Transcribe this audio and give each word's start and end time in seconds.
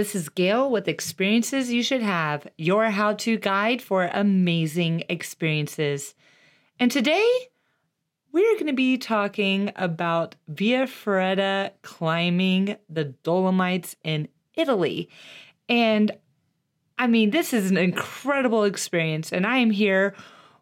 This 0.00 0.14
is 0.14 0.30
Gail 0.30 0.70
with 0.70 0.88
Experiences 0.88 1.70
You 1.70 1.82
Should 1.82 2.00
Have, 2.00 2.46
your 2.56 2.88
how 2.88 3.12
to 3.16 3.36
guide 3.36 3.82
for 3.82 4.06
amazing 4.14 5.04
experiences. 5.10 6.14
And 6.78 6.90
today, 6.90 7.28
we're 8.32 8.54
going 8.54 8.68
to 8.68 8.72
be 8.72 8.96
talking 8.96 9.70
about 9.76 10.36
Via 10.48 10.88
climbing 11.82 12.76
the 12.88 13.04
Dolomites 13.04 13.94
in 14.02 14.28
Italy. 14.54 15.10
And 15.68 16.12
I 16.98 17.06
mean, 17.06 17.28
this 17.28 17.52
is 17.52 17.70
an 17.70 17.76
incredible 17.76 18.64
experience. 18.64 19.34
And 19.34 19.46
I 19.46 19.58
am 19.58 19.70
here 19.70 20.14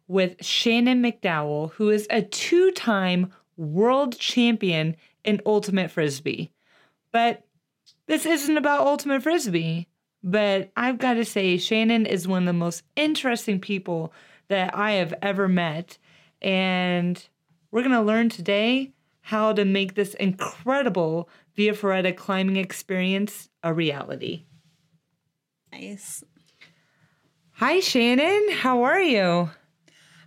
with 0.08 0.44
Shannon 0.44 1.00
McDowell, 1.00 1.70
who 1.74 1.90
is 1.90 2.08
a 2.10 2.22
two 2.22 2.72
time 2.72 3.32
world 3.56 4.18
champion 4.18 4.96
in 5.22 5.40
Ultimate 5.46 5.92
Frisbee. 5.92 6.50
But 7.12 7.44
this 8.08 8.26
isn't 8.26 8.56
about 8.56 8.86
Ultimate 8.86 9.22
Frisbee. 9.22 9.86
But 10.22 10.72
I've 10.76 10.98
got 10.98 11.14
to 11.14 11.24
say, 11.24 11.58
Shannon 11.58 12.04
is 12.04 12.26
one 12.26 12.42
of 12.42 12.46
the 12.46 12.52
most 12.52 12.82
interesting 12.96 13.60
people 13.60 14.12
that 14.48 14.74
I 14.74 14.92
have 14.92 15.14
ever 15.22 15.46
met. 15.46 15.98
And 16.42 17.24
we're 17.70 17.82
going 17.82 17.92
to 17.92 18.02
learn 18.02 18.28
today 18.28 18.92
how 19.20 19.52
to 19.52 19.64
make 19.64 19.94
this 19.94 20.14
incredible 20.14 21.28
Via 21.54 21.72
Ferrata 21.72 22.16
climbing 22.16 22.56
experience 22.56 23.48
a 23.62 23.72
reality. 23.72 24.44
Nice. 25.72 26.24
Hi, 27.52 27.80
Shannon. 27.80 28.52
How 28.52 28.84
are 28.84 29.00
you? 29.00 29.50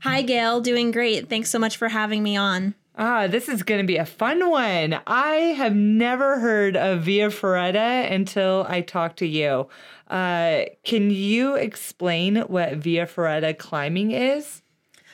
Hi, 0.02 0.21
Gail. 0.21 0.62
Doing 0.62 0.91
great. 0.91 1.29
Thanks 1.29 1.49
so 1.49 1.59
much 1.59 1.77
for 1.77 1.88
having 1.88 2.21
me 2.21 2.35
on. 2.35 2.76
Ah, 3.03 3.25
this 3.25 3.49
is 3.49 3.63
going 3.63 3.81
to 3.81 3.87
be 3.87 3.97
a 3.97 4.05
fun 4.05 4.47
one. 4.47 4.99
I 5.07 5.55
have 5.57 5.76
never 5.76 6.37
heard 6.37 6.77
of 6.77 7.01
Via 7.01 7.31
Ferrata 7.31 8.07
until 8.12 8.63
I 8.70 8.81
talked 8.81 9.17
to 9.17 9.26
you. 9.26 9.67
Uh, 10.07 10.65
can 10.84 11.09
you 11.09 11.55
explain 11.55 12.35
what 12.41 12.76
Via 12.76 13.07
Ferrata 13.07 13.57
climbing 13.57 14.11
is? 14.11 14.61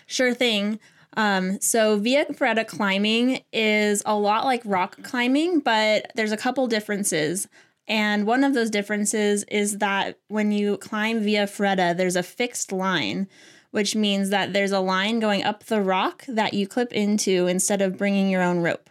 Sure 0.06 0.34
thing. 0.34 0.82
Um, 1.16 1.62
so 1.62 1.98
Via 1.98 2.26
Ferrata 2.26 2.68
climbing 2.68 3.40
is 3.54 4.04
a 4.06 4.18
lot 4.18 4.44
like 4.44 4.64
rock 4.66 5.02
climbing, 5.04 5.62
but 5.62 6.12
there's 6.14 6.34
a 6.34 6.38
couple 6.38 6.68
differences. 6.68 7.48
And 7.88 8.28
one 8.28 8.44
of 8.44 8.54
those 8.54 8.70
differences 8.70 9.46
is 9.46 9.78
that 9.78 10.20
when 10.28 10.52
you 10.52 10.76
climb 10.76 11.22
Via 11.22 11.48
Ferrata, 11.48 11.96
there's 11.96 12.18
a 12.18 12.24
fixed 12.24 12.74
line 12.74 13.30
which 13.72 13.96
means 13.96 14.30
that 14.30 14.54
there's 14.54 14.72
a 14.72 14.80
line 14.80 15.20
going 15.20 15.44
up 15.44 15.66
the 15.66 15.82
rock 15.82 16.24
that 16.28 16.54
you 16.54 16.68
clip 16.68 16.94
into 16.94 17.48
instead 17.48 17.82
of 17.82 17.98
bringing 17.98 18.30
your 18.30 18.42
own 18.42 18.60
rope. 18.60 18.90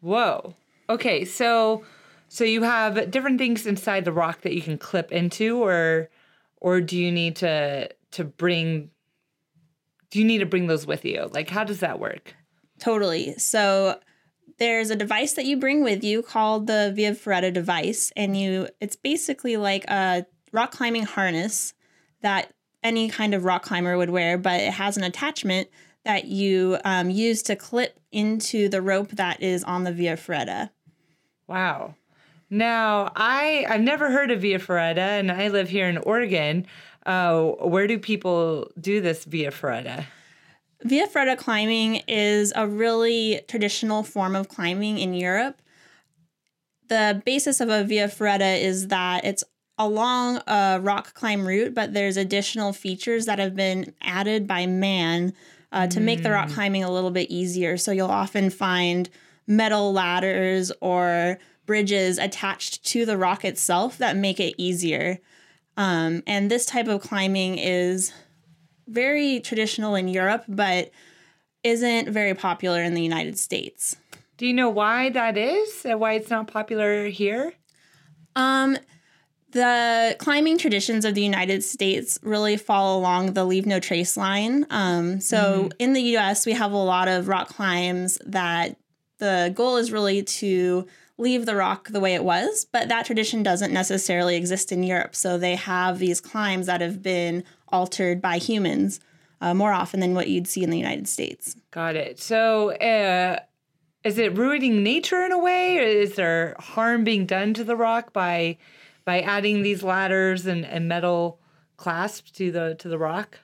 Whoa. 0.00 0.54
Okay, 0.88 1.24
so 1.24 1.84
so 2.28 2.44
you 2.44 2.62
have 2.62 3.10
different 3.10 3.38
things 3.38 3.66
inside 3.66 4.04
the 4.04 4.12
rock 4.12 4.42
that 4.42 4.54
you 4.54 4.62
can 4.62 4.78
clip 4.78 5.12
into 5.12 5.62
or 5.62 6.08
or 6.58 6.80
do 6.80 6.96
you 6.96 7.10
need 7.10 7.36
to 7.36 7.88
to 8.12 8.24
bring 8.24 8.90
do 10.10 10.18
you 10.20 10.24
need 10.24 10.38
to 10.38 10.46
bring 10.46 10.66
those 10.66 10.86
with 10.86 11.04
you? 11.04 11.28
Like 11.32 11.50
how 11.50 11.64
does 11.64 11.80
that 11.80 11.98
work? 11.98 12.34
Totally. 12.78 13.34
So 13.38 13.98
there's 14.58 14.90
a 14.90 14.96
device 14.96 15.34
that 15.34 15.44
you 15.44 15.58
bring 15.58 15.82
with 15.82 16.04
you 16.04 16.22
called 16.22 16.66
the 16.66 16.92
Via 16.94 17.14
Ferrata 17.14 17.52
device 17.52 18.12
and 18.16 18.36
you 18.36 18.68
it's 18.80 18.96
basically 18.96 19.56
like 19.56 19.84
a 19.88 20.26
rock 20.52 20.72
climbing 20.72 21.04
harness 21.04 21.74
that 22.22 22.52
any 22.82 23.08
kind 23.08 23.34
of 23.34 23.44
rock 23.44 23.62
climber 23.62 23.96
would 23.96 24.10
wear, 24.10 24.38
but 24.38 24.60
it 24.60 24.72
has 24.72 24.96
an 24.96 25.04
attachment 25.04 25.68
that 26.04 26.26
you 26.26 26.78
um, 26.84 27.10
use 27.10 27.42
to 27.42 27.56
clip 27.56 27.98
into 28.12 28.68
the 28.68 28.80
rope 28.80 29.10
that 29.10 29.42
is 29.42 29.64
on 29.64 29.84
the 29.84 29.92
Via 29.92 30.16
Ferrata. 30.16 30.70
Wow. 31.48 31.94
Now, 32.48 33.12
I 33.16 33.66
I've 33.68 33.80
never 33.80 34.10
heard 34.10 34.30
of 34.30 34.40
Via 34.40 34.58
Ferrata, 34.58 34.98
and 34.98 35.32
I 35.32 35.48
live 35.48 35.68
here 35.68 35.88
in 35.88 35.98
Oregon. 35.98 36.66
Uh, 37.04 37.42
where 37.42 37.86
do 37.86 37.98
people 37.98 38.70
do 38.80 39.00
this 39.00 39.24
Via 39.24 39.50
Ferrata? 39.50 40.06
Via 40.82 41.08
Ferrata 41.08 41.36
climbing 41.36 42.02
is 42.06 42.52
a 42.54 42.66
really 42.66 43.40
traditional 43.48 44.02
form 44.02 44.36
of 44.36 44.48
climbing 44.48 44.98
in 44.98 45.14
Europe. 45.14 45.60
The 46.88 47.20
basis 47.24 47.60
of 47.60 47.68
a 47.68 47.82
Via 47.82 48.08
Ferrata 48.08 48.60
is 48.60 48.88
that 48.88 49.24
it's 49.24 49.42
along 49.78 50.40
a 50.46 50.78
rock 50.80 51.14
climb 51.14 51.46
route, 51.46 51.74
but 51.74 51.92
there's 51.92 52.16
additional 52.16 52.72
features 52.72 53.26
that 53.26 53.38
have 53.38 53.54
been 53.54 53.92
added 54.00 54.46
by 54.46 54.66
man 54.66 55.34
uh, 55.72 55.86
to 55.86 56.00
mm. 56.00 56.04
make 56.04 56.22
the 56.22 56.30
rock 56.30 56.48
mm. 56.48 56.54
climbing 56.54 56.84
a 56.84 56.90
little 56.90 57.10
bit 57.10 57.30
easier. 57.30 57.76
So 57.76 57.92
you'll 57.92 58.08
often 58.08 58.50
find 58.50 59.08
metal 59.46 59.92
ladders 59.92 60.72
or 60.80 61.38
bridges 61.66 62.18
attached 62.18 62.84
to 62.86 63.04
the 63.04 63.18
rock 63.18 63.44
itself 63.44 63.98
that 63.98 64.16
make 64.16 64.40
it 64.40 64.54
easier. 64.56 65.18
Um, 65.76 66.22
and 66.26 66.50
this 66.50 66.64
type 66.64 66.88
of 66.88 67.02
climbing 67.02 67.58
is 67.58 68.12
very 68.88 69.40
traditional 69.40 69.94
in 69.94 70.08
Europe, 70.08 70.44
but 70.48 70.90
isn't 71.62 72.08
very 72.08 72.34
popular 72.34 72.82
in 72.82 72.94
the 72.94 73.02
United 73.02 73.38
States. 73.38 73.96
Do 74.36 74.46
you 74.46 74.54
know 74.54 74.70
why 74.70 75.10
that 75.10 75.36
is? 75.36 75.82
Why 75.84 76.14
it's 76.14 76.30
not 76.30 76.46
popular 76.46 77.06
here? 77.06 77.54
Um, 78.36 78.78
the 79.52 80.16
climbing 80.18 80.58
traditions 80.58 81.04
of 81.04 81.14
the 81.14 81.22
United 81.22 81.64
States 81.64 82.18
really 82.22 82.56
fall 82.56 82.98
along 82.98 83.32
the 83.32 83.44
leave 83.44 83.66
no 83.66 83.80
trace 83.80 84.16
line. 84.16 84.66
Um, 84.70 85.20
so 85.20 85.36
mm-hmm. 85.36 85.68
in 85.78 85.92
the 85.92 86.16
US, 86.16 86.46
we 86.46 86.52
have 86.52 86.72
a 86.72 86.76
lot 86.76 87.08
of 87.08 87.28
rock 87.28 87.48
climbs 87.48 88.18
that 88.26 88.76
the 89.18 89.52
goal 89.54 89.76
is 89.76 89.92
really 89.92 90.22
to 90.22 90.86
leave 91.18 91.46
the 91.46 91.56
rock 91.56 91.88
the 91.88 92.00
way 92.00 92.14
it 92.14 92.24
was, 92.24 92.66
but 92.70 92.88
that 92.88 93.06
tradition 93.06 93.42
doesn't 93.42 93.72
necessarily 93.72 94.36
exist 94.36 94.70
in 94.70 94.82
Europe. 94.82 95.14
So 95.14 95.38
they 95.38 95.56
have 95.56 95.98
these 95.98 96.20
climbs 96.20 96.66
that 96.66 96.80
have 96.80 97.02
been 97.02 97.42
altered 97.68 98.20
by 98.20 98.38
humans 98.38 99.00
uh, 99.40 99.54
more 99.54 99.72
often 99.72 100.00
than 100.00 100.14
what 100.14 100.28
you'd 100.28 100.48
see 100.48 100.62
in 100.62 100.70
the 100.70 100.78
United 100.78 101.08
States. 101.08 101.56
Got 101.70 101.96
it. 101.96 102.18
So, 102.20 102.70
uh, 102.72 103.40
is 104.04 104.18
it 104.18 104.36
ruining 104.36 104.82
nature 104.82 105.24
in 105.24 105.32
a 105.32 105.38
way, 105.38 105.78
or 105.78 105.82
is 105.82 106.14
there 106.14 106.54
harm 106.58 107.02
being 107.02 107.26
done 107.26 107.54
to 107.54 107.64
the 107.64 107.76
rock 107.76 108.12
by 108.12 108.56
by 109.06 109.22
adding 109.22 109.62
these 109.62 109.82
ladders 109.82 110.44
and, 110.44 110.66
and 110.66 110.86
metal 110.86 111.40
clasps 111.78 112.30
to 112.32 112.50
the 112.50 112.74
to 112.78 112.88
the 112.88 112.98
rock? 112.98 113.38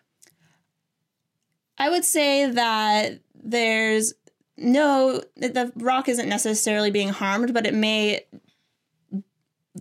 I 1.78 1.88
would 1.88 2.04
say 2.04 2.50
that 2.50 3.20
there's 3.34 4.12
no 4.58 5.22
the 5.36 5.72
rock 5.76 6.08
isn't 6.08 6.28
necessarily 6.28 6.90
being 6.90 7.08
harmed, 7.08 7.54
but 7.54 7.66
it 7.66 7.74
may 7.74 8.26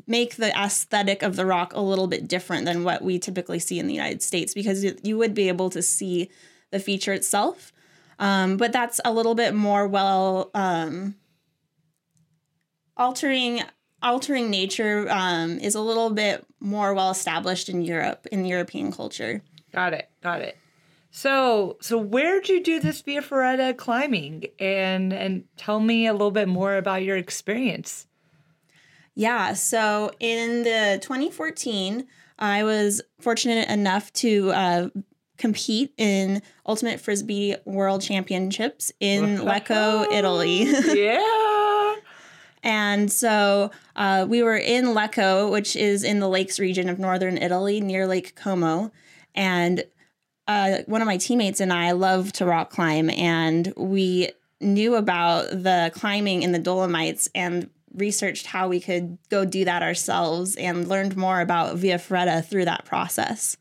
make 0.07 0.37
the 0.37 0.57
aesthetic 0.57 1.21
of 1.21 1.35
the 1.35 1.45
rock 1.45 1.73
a 1.73 1.81
little 1.81 2.07
bit 2.07 2.27
different 2.27 2.65
than 2.65 2.83
what 2.85 3.01
we 3.01 3.19
typically 3.19 3.59
see 3.59 3.77
in 3.77 3.87
the 3.87 3.93
United 3.93 4.21
States 4.21 4.53
because 4.53 4.85
you 5.03 5.17
would 5.17 5.33
be 5.33 5.49
able 5.49 5.69
to 5.69 5.81
see 5.81 6.29
the 6.69 6.79
feature 6.79 7.11
itself. 7.11 7.73
Um, 8.17 8.55
but 8.55 8.71
that's 8.71 9.01
a 9.03 9.11
little 9.11 9.35
bit 9.35 9.53
more 9.53 9.87
well 9.87 10.49
um, 10.53 11.15
altering 12.95 13.63
altering 14.01 14.49
nature 14.49 15.07
um, 15.09 15.59
is 15.59 15.75
a 15.75 15.81
little 15.81 16.09
bit 16.09 16.45
more 16.59 16.93
well 16.93 17.11
established 17.11 17.69
in 17.69 17.81
Europe 17.81 18.27
in 18.31 18.45
European 18.45 18.91
culture. 18.91 19.41
Got 19.73 19.93
it. 19.93 20.09
Got 20.21 20.41
it. 20.41 20.57
So, 21.11 21.77
so 21.81 21.97
where'd 21.97 22.47
you 22.47 22.63
do 22.63 22.79
this 22.79 23.01
Via 23.01 23.21
Ferrata 23.21 23.75
climbing, 23.75 24.45
and 24.59 25.11
and 25.11 25.43
tell 25.57 25.79
me 25.79 26.07
a 26.07 26.13
little 26.13 26.31
bit 26.31 26.47
more 26.47 26.77
about 26.77 27.03
your 27.03 27.17
experience. 27.17 28.07
Yeah. 29.13 29.53
So 29.53 30.11
in 30.19 30.63
the 30.63 30.99
2014, 31.01 32.07
I 32.39 32.63
was 32.63 33.01
fortunate 33.19 33.69
enough 33.69 34.11
to 34.13 34.51
uh, 34.51 34.89
compete 35.37 35.93
in 35.97 36.41
Ultimate 36.65 37.01
Frisbee 37.01 37.55
World 37.65 38.01
Championships 38.01 38.91
in 38.99 39.37
Lecco, 39.39 40.09
Italy. 40.11 40.63
yeah. 40.97 41.70
And 42.63 43.11
so 43.11 43.71
uh, 43.95 44.25
we 44.29 44.43
were 44.43 44.57
in 44.57 44.85
Lecco, 44.85 45.51
which 45.51 45.75
is 45.75 46.03
in 46.03 46.19
the 46.19 46.29
lakes 46.29 46.59
region 46.59 46.89
of 46.89 46.99
northern 46.99 47.37
Italy 47.37 47.81
near 47.81 48.05
Lake 48.07 48.35
Como. 48.35 48.91
And 49.33 49.83
uh, 50.47 50.79
one 50.85 51.01
of 51.01 51.07
my 51.07 51.17
teammates 51.17 51.59
and 51.59 51.71
I 51.71 51.91
love 51.91 52.31
to 52.33 52.45
rock 52.45 52.69
climb, 52.71 53.09
and 53.09 53.73
we 53.77 54.31
knew 54.59 54.95
about 54.95 55.49
the 55.49 55.91
climbing 55.93 56.43
in 56.43 56.51
the 56.51 56.59
Dolomites 56.59 57.29
and 57.33 57.69
researched 57.93 58.47
how 58.47 58.67
we 58.67 58.79
could 58.79 59.17
go 59.29 59.45
do 59.45 59.65
that 59.65 59.81
ourselves 59.81 60.55
and 60.55 60.87
learned 60.87 61.17
more 61.17 61.41
about 61.41 61.75
Via 61.75 61.97
Ferrata 61.97 62.45
through 62.45 62.65
that 62.65 62.85
process. 62.85 63.57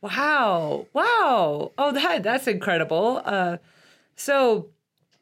Wow. 0.00 0.86
Wow. 0.92 1.72
Oh, 1.78 1.92
that 1.92 2.22
that's 2.22 2.46
incredible. 2.46 3.22
Uh, 3.24 3.58
so 4.16 4.68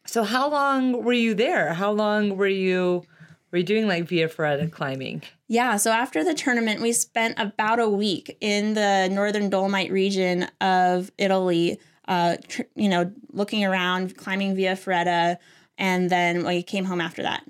so 0.06 0.25
how 0.25 0.49
long 0.50 1.05
were 1.05 1.12
you 1.12 1.35
there? 1.35 1.75
How 1.75 1.93
long 1.93 2.37
were 2.37 2.49
you 2.49 3.05
were 3.50 3.58
you 3.58 3.64
doing 3.64 3.87
like 3.88 4.05
Via 4.05 4.29
Ferrata 4.29 4.70
climbing? 4.70 5.23
Yeah, 5.49 5.76
so 5.76 5.91
after 5.91 6.23
the 6.23 6.35
tournament, 6.35 6.81
we 6.81 6.93
spent 6.93 7.38
about 7.38 7.81
a 7.81 7.88
week 7.88 8.37
in 8.41 8.75
the 8.75 9.08
northern 9.11 9.50
Dolomite 9.50 9.91
region 9.91 10.47
of 10.61 11.11
Italy, 11.19 11.81
uh, 12.06 12.37
tr- 12.47 12.62
you 12.76 12.88
know, 12.88 13.11
looking 13.32 13.64
around, 13.64 14.17
climbing 14.17 14.55
Via 14.55 14.76
Ferrata, 14.76 15.38
and 15.79 16.08
then 16.11 16.44
we 16.47 16.62
came 16.62 16.85
home 16.85 17.00
after 17.00 17.23
that. 17.23 17.43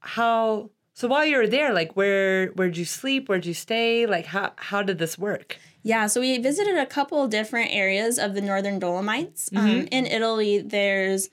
How 0.00 0.70
So 0.94 1.08
while 1.08 1.24
you 1.24 1.36
were 1.36 1.46
there, 1.46 1.72
like 1.72 1.94
where 1.96 2.48
where'd 2.52 2.76
you 2.76 2.84
sleep? 2.84 3.28
Where'd 3.28 3.46
you 3.46 3.54
stay? 3.54 4.06
Like 4.06 4.26
how 4.26 4.52
how 4.56 4.82
did 4.82 4.98
this 4.98 5.18
work? 5.18 5.58
Yeah, 5.82 6.06
so 6.06 6.20
we 6.20 6.38
visited 6.38 6.78
a 6.78 6.86
couple 6.86 7.26
different 7.28 7.70
areas 7.72 8.18
of 8.18 8.34
the 8.34 8.40
Northern 8.40 8.78
Dolomites. 8.78 9.50
Um, 9.54 9.66
Mhm. 9.66 9.88
in 9.90 10.06
Italy, 10.06 10.58
there's 10.60 11.28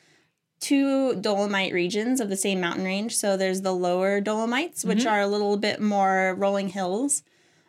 two 0.62 1.16
Dolomite 1.16 1.74
regions 1.74 2.22
of 2.22 2.30
the 2.30 2.38
same 2.38 2.62
mountain 2.62 2.86
range. 2.86 3.18
So 3.18 3.36
there's 3.36 3.62
the 3.62 3.74
lower 3.74 4.22
Dolomites, 4.22 4.86
which 4.86 5.00
Mhm. 5.00 5.12
are 5.12 5.20
a 5.22 5.28
little 5.28 5.58
bit 5.58 5.82
more 5.82 6.36
rolling 6.38 6.70
hills. 6.70 7.24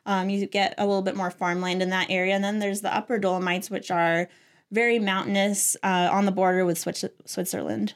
Um, 0.06 0.30
you 0.30 0.46
get 0.46 0.74
a 0.78 0.86
little 0.86 1.02
bit 1.02 1.16
more 1.16 1.30
farmland 1.30 1.82
in 1.82 1.90
that 1.90 2.10
area. 2.10 2.34
And 2.34 2.44
then 2.44 2.58
there's 2.60 2.82
the 2.82 2.94
upper 2.94 3.18
Dolomites, 3.18 3.70
which 3.70 3.90
are 3.90 4.28
very 4.70 4.98
mountainous 4.98 5.76
uh, 5.82 6.08
on 6.12 6.26
the 6.26 6.32
border 6.32 6.64
with 6.64 6.78
Switzerland. 6.78 7.94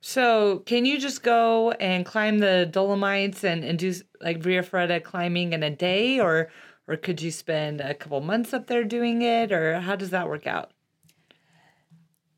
So 0.00 0.58
can 0.66 0.84
you 0.84 0.98
just 0.98 1.22
go 1.22 1.72
and 1.72 2.04
climb 2.06 2.38
the 2.38 2.68
Dolomites 2.70 3.42
and, 3.44 3.64
and 3.64 3.78
do 3.78 3.92
like 4.20 4.38
Via 4.38 4.62
Ferrata 4.62 5.02
climbing 5.02 5.52
in 5.52 5.62
a 5.62 5.70
day 5.70 6.20
or 6.20 6.50
or 6.86 6.96
could 6.96 7.20
you 7.20 7.30
spend 7.30 7.80
a 7.82 7.94
couple 7.94 8.20
months 8.20 8.54
up 8.54 8.66
there 8.66 8.84
doing 8.84 9.20
it 9.22 9.52
or 9.52 9.80
how 9.80 9.96
does 9.96 10.10
that 10.10 10.28
work 10.28 10.46
out? 10.46 10.70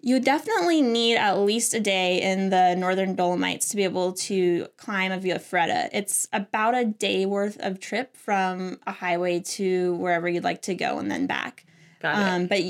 You 0.03 0.19
definitely 0.19 0.81
need 0.81 1.17
at 1.17 1.39
least 1.39 1.75
a 1.75 1.81
day 1.81 2.23
in 2.23 2.49
the 2.49 2.75
Northern 2.75 3.15
Dolomites 3.15 3.69
to 3.69 3.77
be 3.77 3.85
able 3.85 4.13
to 4.15 4.67
climb 4.77 5.13
a 5.13 5.19
Via 5.19 5.39
Ferrata. 5.39 5.91
It's 5.93 6.27
about 6.33 6.75
a 6.75 6.85
day 6.87 7.27
worth 7.27 7.59
of 7.61 7.81
trip 7.81 8.17
from 8.17 8.79
a 8.87 8.93
highway 8.93 9.41
to 9.41 9.95
wherever 9.97 10.29
you'd 10.29 10.45
like 10.45 10.63
to 10.63 10.75
go 10.75 10.99
and 10.99 11.11
then 11.11 11.27
back. 11.27 11.67
Got 12.01 12.19
it. 12.19 12.31
Um, 12.31 12.47
but 12.47 12.61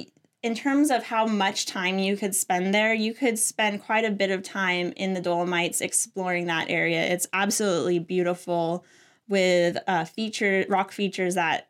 in 0.43 0.55
terms 0.55 0.91
of 0.91 1.05
how 1.05 1.27
much 1.27 1.67
time 1.67 1.99
you 1.99 2.17
could 2.17 2.35
spend 2.35 2.75
there, 2.75 2.95
you 2.95 3.15
could 3.15 3.39
spend 3.39 3.83
quite 3.83 4.05
a 4.05 4.11
bit 4.11 4.31
of 4.31 4.43
time 4.43 4.93
in 4.97 5.15
the 5.15 5.21
Dolomites 5.21 5.81
exploring 5.81 6.47
that 6.47 6.71
area. 6.71 7.03
It's 7.03 7.29
absolutely 7.33 7.99
beautiful 7.99 8.85
with 9.29 9.79
uh, 9.87 10.05
feature 10.05 10.65
rock 10.69 10.91
features 10.91 11.35
that 11.37 11.69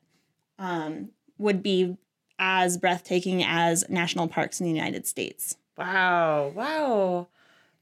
um, 0.59 1.11
would 1.37 1.63
be 1.63 1.97
as 2.41 2.79
breathtaking 2.79 3.45
as 3.45 3.85
national 3.89 4.27
parks 4.27 4.61
in 4.61 4.67
the 4.67 4.73
United 4.73 5.07
States. 5.07 5.57
Wow. 5.79 6.53
Wow. 6.57 7.29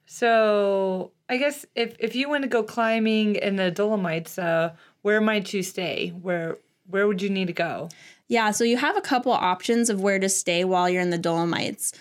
So 0.05 1.13
I 1.29 1.37
guess 1.37 1.65
if 1.75 1.95
if 1.99 2.15
you 2.15 2.29
want 2.29 2.43
to 2.43 2.49
go 2.49 2.63
climbing 2.63 3.37
in 3.37 3.57
the 3.57 3.71
Dolomites, 3.71 4.39
uh, 4.39 4.75
where 5.03 5.21
might 5.21 5.53
you 5.55 5.63
stay? 5.63 6.09
Where 6.21 6.59
where 6.91 7.07
would 7.07 7.23
you 7.23 7.31
need 7.31 7.47
to 7.47 7.53
go? 7.53 7.89
Yeah, 8.27 8.51
so 8.51 8.65
you 8.65 8.77
have 8.77 8.97
a 8.97 9.01
couple 9.01 9.33
options 9.33 9.89
of 9.89 10.01
where 10.03 10.19
to 10.19 10.29
stay 10.29 10.65
while 10.65 10.89
you're 10.91 11.01
in 11.01 11.11
the 11.11 11.19
Dolomites. 11.19 11.93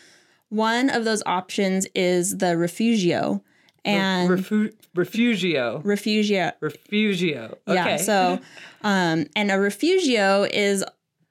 One 0.49 0.89
of 0.89 1.05
those 1.05 1.23
options 1.25 1.85
is 1.93 2.37
the 2.37 2.57
Refugio. 2.57 3.43
And 3.85 4.29
Refu- 4.29 4.73
refugio. 4.95 5.79
Refugio. 5.83 6.51
Refugio. 6.59 7.57
Okay. 7.67 7.75
Yeah, 7.75 7.97
so 7.97 8.39
um 8.83 9.27
and 9.35 9.51
a 9.51 9.59
Refugio 9.59 10.43
is 10.43 10.83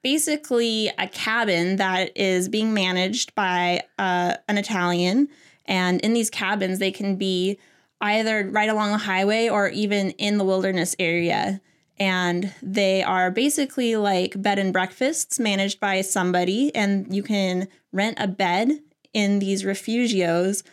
basically 0.03 0.89
a 0.97 1.07
cabin 1.07 1.77
that 1.77 2.15
is 2.15 2.49
being 2.49 2.73
managed 2.73 3.33
by 3.35 3.81
uh, 3.97 4.35
an 4.47 4.57
Italian. 4.57 5.29
And 5.65 5.99
in 6.01 6.13
these 6.13 6.29
cabins 6.29 6.79
they 6.79 6.91
can 6.91 7.15
be 7.15 7.57
either 7.99 8.49
right 8.49 8.69
along 8.69 8.93
a 8.93 8.97
highway 8.97 9.49
or 9.49 9.69
even 9.69 10.11
in 10.11 10.37
the 10.37 10.43
wilderness 10.43 10.95
area. 10.99 11.61
And 11.99 12.53
they 12.61 13.01
are 13.01 13.31
basically 13.31 13.95
like 13.95 14.39
bed 14.39 14.59
and 14.59 14.71
breakfasts 14.71 15.39
managed 15.39 15.79
by 15.79 16.01
somebody. 16.01 16.73
And 16.75 17.13
you 17.13 17.23
can 17.23 17.67
rent 17.91 18.17
a 18.19 18.27
bed 18.27 18.71
in 19.13 19.39
these 19.39 19.63
refugios 19.63 20.63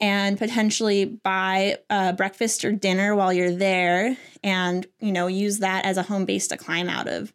and 0.00 0.36
potentially 0.36 1.04
buy 1.04 1.78
uh, 1.88 2.12
breakfast 2.12 2.64
or 2.64 2.72
dinner 2.72 3.14
while 3.14 3.32
you're 3.32 3.54
there 3.54 4.16
and 4.42 4.86
you 4.98 5.12
know 5.12 5.28
use 5.28 5.60
that 5.60 5.84
as 5.84 5.96
a 5.96 6.02
home 6.02 6.24
base 6.24 6.48
to 6.48 6.56
climb 6.56 6.88
out 6.88 7.06
of 7.06 7.32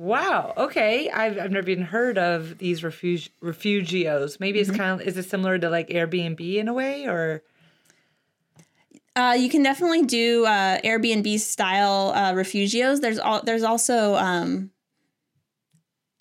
Wow. 0.00 0.54
Okay. 0.56 1.10
I've 1.10 1.38
I've 1.38 1.50
never 1.50 1.68
even 1.68 1.84
heard 1.84 2.16
of 2.16 2.56
these 2.56 2.80
refugi- 2.80 3.28
refugios. 3.42 4.40
Maybe 4.40 4.58
Mm-hmm. 4.60 4.70
it's 4.70 4.78
kind 4.78 4.98
of 5.00 5.06
is 5.06 5.18
it 5.18 5.24
similar 5.28 5.58
to 5.58 5.68
like 5.68 5.88
Airbnb 5.90 6.40
in 6.56 6.68
a 6.68 6.72
way 6.72 7.06
or 7.06 7.42
uh, 9.14 9.36
you 9.38 9.50
can 9.50 9.62
definitely 9.62 10.02
do 10.06 10.46
uh, 10.46 10.80
airbnb 10.80 11.38
style 11.40 12.12
uh, 12.14 12.32
refugios 12.32 13.00
there's 13.02 13.18
all 13.18 13.42
there's 13.42 13.62
also 13.64 14.14
um, 14.14 14.70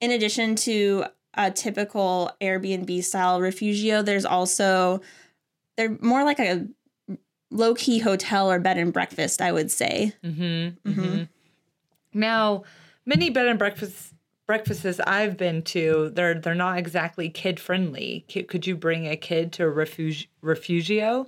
in 0.01 0.11
addition 0.11 0.55
to 0.55 1.05
a 1.35 1.49
typical 1.51 2.31
airbnb 2.41 3.01
style 3.03 3.39
refugio 3.39 4.01
there's 4.01 4.25
also 4.25 4.99
they're 5.77 5.97
more 6.01 6.23
like 6.25 6.39
a 6.39 6.67
low-key 7.51 7.99
hotel 7.99 8.51
or 8.51 8.59
bed 8.59 8.77
and 8.77 8.91
breakfast 8.91 9.39
i 9.41 9.51
would 9.51 9.71
say 9.71 10.13
Mm-hmm. 10.23 10.89
Mhm. 10.91 11.29
Now, 12.13 12.63
many 13.09 13.29
bed 13.31 13.47
and 13.47 13.59
breakfast 13.59 14.13
breakfasts 14.47 14.99
I've 15.05 15.35
been 15.37 15.61
to, 15.63 16.11
they're 16.13 16.35
they're 16.35 16.55
not 16.55 16.77
exactly 16.77 17.29
kid 17.29 17.59
friendly. 17.59 18.25
Could 18.47 18.65
you 18.65 18.75
bring 18.77 19.07
a 19.07 19.17
kid 19.17 19.51
to 19.53 19.67
a 19.67 19.71
refugi- 19.71 20.27
refugio? 20.41 21.27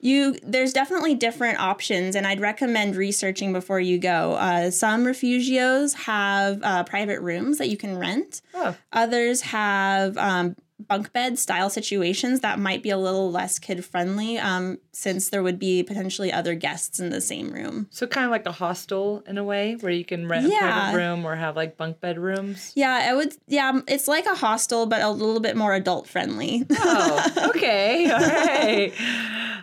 You 0.00 0.38
there's 0.42 0.72
definitely 0.72 1.14
different 1.14 1.60
options, 1.60 2.16
and 2.16 2.26
I'd 2.26 2.40
recommend 2.40 2.96
researching 2.96 3.52
before 3.52 3.80
you 3.80 3.98
go. 3.98 4.32
Uh, 4.34 4.70
some 4.70 5.04
refugios 5.04 5.94
have 5.94 6.60
uh, 6.62 6.84
private 6.84 7.20
rooms 7.20 7.58
that 7.58 7.68
you 7.68 7.76
can 7.76 7.98
rent. 7.98 8.40
Oh, 8.54 8.74
Others 8.92 9.42
have 9.42 10.16
um, 10.16 10.56
bunk 10.88 11.12
bed 11.12 11.38
style 11.38 11.70
situations 11.70 12.40
that 12.40 12.58
might 12.58 12.82
be 12.82 12.90
a 12.90 12.96
little 12.98 13.30
less 13.30 13.58
kid 13.58 13.84
friendly, 13.84 14.38
um, 14.38 14.78
since 14.92 15.28
there 15.30 15.42
would 15.42 15.58
be 15.58 15.82
potentially 15.82 16.32
other 16.32 16.54
guests 16.54 16.98
in 17.00 17.10
the 17.10 17.20
same 17.20 17.50
room. 17.52 17.86
so 17.90 18.06
kind 18.06 18.24
of 18.24 18.30
like 18.30 18.46
a 18.46 18.52
hostel 18.52 19.22
in 19.26 19.38
a 19.38 19.44
way, 19.44 19.74
where 19.80 19.92
you 19.92 20.04
can 20.04 20.28
rent 20.28 20.46
a 20.46 20.50
private 20.58 20.96
room 20.96 21.24
or 21.24 21.36
have 21.36 21.56
like 21.56 21.76
bunk 21.76 22.00
bed 22.00 22.18
rooms. 22.18 22.72
Yeah, 22.74 23.08
I 23.10 23.14
would. 23.14 23.34
Yeah, 23.46 23.80
it's 23.86 24.08
like 24.08 24.26
a 24.26 24.34
hostel, 24.34 24.86
but 24.86 25.00
a 25.02 25.10
little 25.10 25.40
bit 25.40 25.56
more 25.56 25.74
adult 25.74 26.08
friendly. 26.08 26.64
Oh, 26.70 27.50
okay, 27.54 28.10
all 28.10 28.18
right. 28.20 28.92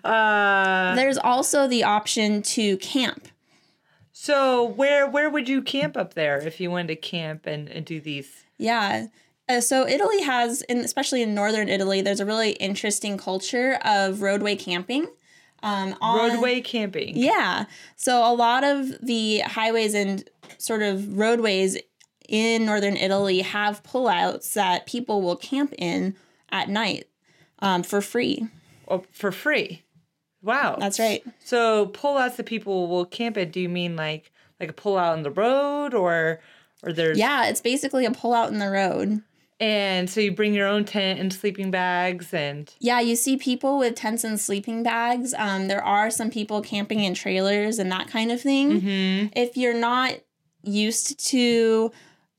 Uh, 0.04 0.96
There's 0.96 1.18
also 1.18 1.68
the 1.68 1.84
option 1.84 2.42
to 2.44 2.78
camp. 2.78 3.28
so 4.12 4.64
where 4.64 5.08
where 5.10 5.30
would 5.30 5.48
you 5.50 5.62
camp 5.62 5.98
up 5.98 6.14
there 6.14 6.40
if 6.40 6.60
you 6.60 6.72
wanted 6.72 6.88
to 6.88 6.96
camp 6.96 7.46
and, 7.46 7.68
and 7.70 7.86
do 7.86 8.00
these? 8.00 8.46
Yeah. 8.58 9.08
Uh, 9.50 9.62
so 9.62 9.88
Italy 9.88 10.22
has, 10.24 10.62
in, 10.64 10.80
especially 10.80 11.22
in 11.22 11.34
northern 11.34 11.70
Italy, 11.70 12.02
there's 12.02 12.20
a 12.20 12.26
really 12.26 12.52
interesting 12.52 13.18
culture 13.18 13.80
of 13.84 14.22
roadway 14.22 14.56
camping. 14.56 15.08
Um, 15.64 15.96
on- 16.02 16.32
Roadway 16.32 16.62
camping. 16.62 17.18
Yeah. 17.18 17.66
So 17.96 18.20
a 18.30 18.34
lot 18.34 18.64
of 18.64 18.94
the 19.02 19.40
highways 19.40 19.94
and 19.96 20.30
sort 20.58 20.84
of 20.84 21.18
roadways 21.18 21.78
in 22.28 22.66
northern 22.66 22.96
Italy 22.98 23.40
have 23.42 23.82
pullouts 23.84 24.54
that 24.54 24.86
people 24.86 25.22
will 25.22 25.36
camp 25.38 25.74
in 25.78 26.16
at 26.52 26.70
night 26.70 27.08
um, 27.60 27.84
for 27.84 28.02
free. 28.02 28.48
Oh, 28.88 29.04
for 29.12 29.32
free. 29.32 29.84
Wow. 30.44 30.78
That's 30.80 31.00
right. 31.00 31.24
So 31.44 31.88
pullouts 31.88 32.36
that 32.36 32.46
people 32.46 32.88
will 32.88 33.06
camp 33.06 33.38
at. 33.38 33.52
Do 33.52 33.60
you 33.60 33.70
mean 33.70 33.96
like 33.96 34.32
like 34.60 34.70
a 34.70 34.74
pullout 34.74 35.16
in 35.18 35.24
the 35.24 35.32
road 35.32 35.94
or 35.94 36.40
or 36.84 36.94
there's 36.94 37.18
Yeah, 37.18 37.48
it's 37.48 37.62
basically 37.62 38.06
a 38.06 38.12
pullout 38.12 38.50
in 38.50 38.60
the 38.60 38.70
road. 38.70 39.22
And 39.60 40.08
so 40.10 40.22
you 40.22 40.32
bring 40.32 40.54
your 40.54 40.68
own 40.68 40.86
tent 40.86 41.20
and 41.20 41.34
sleeping 41.34 41.72
bags 41.72 42.34
and 42.34 42.72
Yeah, 42.80 43.00
you 43.00 43.16
see 43.16 43.38
people 43.38 43.80
with 43.80 43.96
tents 43.96 44.24
and 44.24 44.40
sleeping 44.40 44.84
bags. 44.84 45.34
Um, 45.34 45.68
there 45.68 45.84
are 45.84 46.12
some 46.12 46.30
people 46.30 46.62
camping 46.62 47.00
in 47.00 47.16
trailers 47.16 47.80
and 47.80 47.92
that 47.92 48.08
kind 48.08 48.32
of 48.32 48.40
thing. 48.40 48.82
Mhm. 48.82 49.32
If 49.36 49.58
you're 49.58 49.74
not 49.74 50.14
used 50.64 51.20
to 51.30 51.92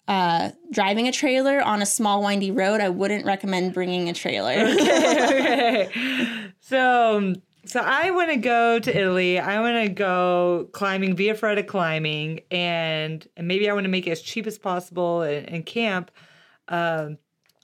uh, 0.06 0.52
driving 0.70 1.06
a 1.06 1.12
trailer 1.12 1.60
on 1.60 1.82
a 1.82 1.86
small 1.86 2.22
windy 2.22 2.50
road, 2.50 2.80
I 2.80 2.88
wouldn't 2.88 3.26
recommend 3.26 3.74
bringing 3.74 4.08
a 4.08 4.14
trailer. 4.14 4.52
okay, 4.80 5.88
okay. 5.88 6.50
So 6.60 7.16
um, 7.16 7.42
so 7.64 7.80
I 7.80 8.10
want 8.10 8.30
to 8.30 8.36
go 8.36 8.78
to 8.78 8.98
Italy. 8.98 9.38
I 9.38 9.60
want 9.60 9.86
to 9.86 9.92
go 9.92 10.68
climbing 10.72 11.16
Via 11.16 11.34
Ferrata 11.34 11.66
climbing, 11.66 12.40
and 12.50 13.26
and 13.36 13.48
maybe 13.48 13.68
I 13.68 13.74
want 13.74 13.84
to 13.84 13.90
make 13.90 14.06
it 14.06 14.10
as 14.10 14.22
cheap 14.22 14.46
as 14.46 14.58
possible 14.58 15.22
and, 15.22 15.48
and 15.48 15.66
camp. 15.66 16.10
Um, 16.68 17.18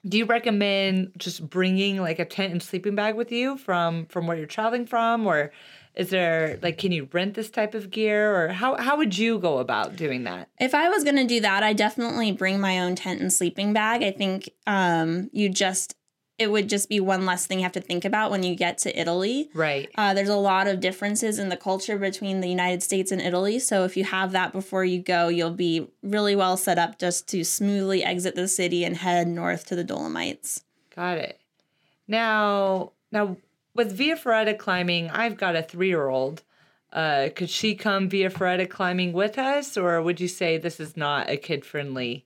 do 0.07 0.19
you 0.19 0.27
recommend 0.27 1.13
just 1.17 1.49
bringing 1.49 1.99
like 1.99 2.19
a 2.19 2.25
tent 2.25 2.53
and 2.53 2.63
sleeping 2.63 2.95
bag 2.95 3.15
with 3.15 3.33
you 3.33 3.57
from 3.57 4.07
from 4.07 4.27
where 4.27 4.37
you're 4.37 4.47
traveling 4.47 4.87
from, 4.87 5.27
or 5.27 5.51
is 5.95 6.11
there 6.11 6.59
like 6.63 6.79
can 6.79 6.93
you 6.93 7.09
rent 7.13 7.35
this 7.35 7.51
type 7.51 7.75
of 7.75 7.91
gear, 7.91 8.35
or 8.35 8.49
how 8.49 8.77
how 8.77 8.97
would 8.97 9.17
you 9.17 9.39
go 9.39 9.59
about 9.59 9.97
doing 9.97 10.25
that? 10.25 10.51
If 10.61 10.75
I 10.75 10.89
was 10.91 11.05
going 11.05 11.17
to 11.17 11.27
do 11.27 11.41
that, 11.41 11.63
I 11.63 11.73
definitely 11.73 12.33
bring 12.33 12.61
my 12.61 12.81
own 12.81 12.97
tent 12.97 13.21
and 13.21 13.33
sleeping 13.33 13.73
bag. 13.73 14.03
I 14.03 14.11
think 14.11 14.51
um, 14.67 15.31
you 15.33 15.49
just 15.49 15.97
it 16.39 16.51
would 16.51 16.69
just 16.69 16.89
be 16.89 16.99
one 16.99 17.25
less 17.25 17.47
thing 17.47 17.61
you 17.61 17.63
have 17.63 17.73
to 17.73 17.81
think 17.81 18.05
about 18.05 18.31
when 18.31 18.43
you 18.43 18.57
get 18.57 18.79
to 18.79 19.01
Italy. 19.01 19.51
Right. 19.55 19.89
Uh, 19.97 20.15
there's 20.15 20.29
a 20.29 20.37
lot 20.37 20.67
of 20.67 20.81
differences 20.81 21.39
in 21.39 21.49
the 21.49 21.57
culture 21.57 21.97
between 21.97 22.41
the 22.41 22.49
United 22.49 22.83
States 22.83 23.13
and 23.13 23.21
Italy. 23.21 23.61
So 23.61 23.85
if 23.85 23.97
you 23.97 24.05
have 24.05 24.33
that 24.33 24.53
before 24.53 24.85
you 24.85 25.01
go, 25.01 25.29
you'll 25.29 25.51
be 25.51 25.89
really 26.03 26.35
well 26.35 26.57
set 26.57 26.79
up 26.79 26.99
just 26.99 27.29
to 27.29 27.45
smoothly 27.45 28.03
exit 28.03 28.35
the 28.35 28.49
city 28.49 28.85
and 28.85 28.97
head 28.97 29.29
north 29.29 29.67
to 29.67 29.77
the 29.77 29.85
Dolomites. 29.85 30.65
Got 30.95 31.19
it. 31.19 31.41
Now, 32.09 32.93
now 33.13 33.37
with 33.75 33.93
Via 33.93 34.17
Ferrata 34.17 34.59
climbing, 34.59 35.11
I've 35.11 35.37
got 35.37 35.57
a 35.57 35.63
three-year-old. 35.63 36.43
Uh, 36.93 37.29
could 37.35 37.51
she 37.51 37.75
come 37.75 38.09
via 38.09 38.31
Ferrata 38.31 38.69
climbing 38.69 39.13
with 39.13 39.37
us, 39.37 39.77
or 39.77 40.01
would 40.01 40.21
you 40.21 40.29
say 40.29 40.59
this 40.59 40.79
is 40.79 40.97
not 40.97 41.29
a 41.29 41.37
kid 41.37 41.65
friendly? 41.65 42.25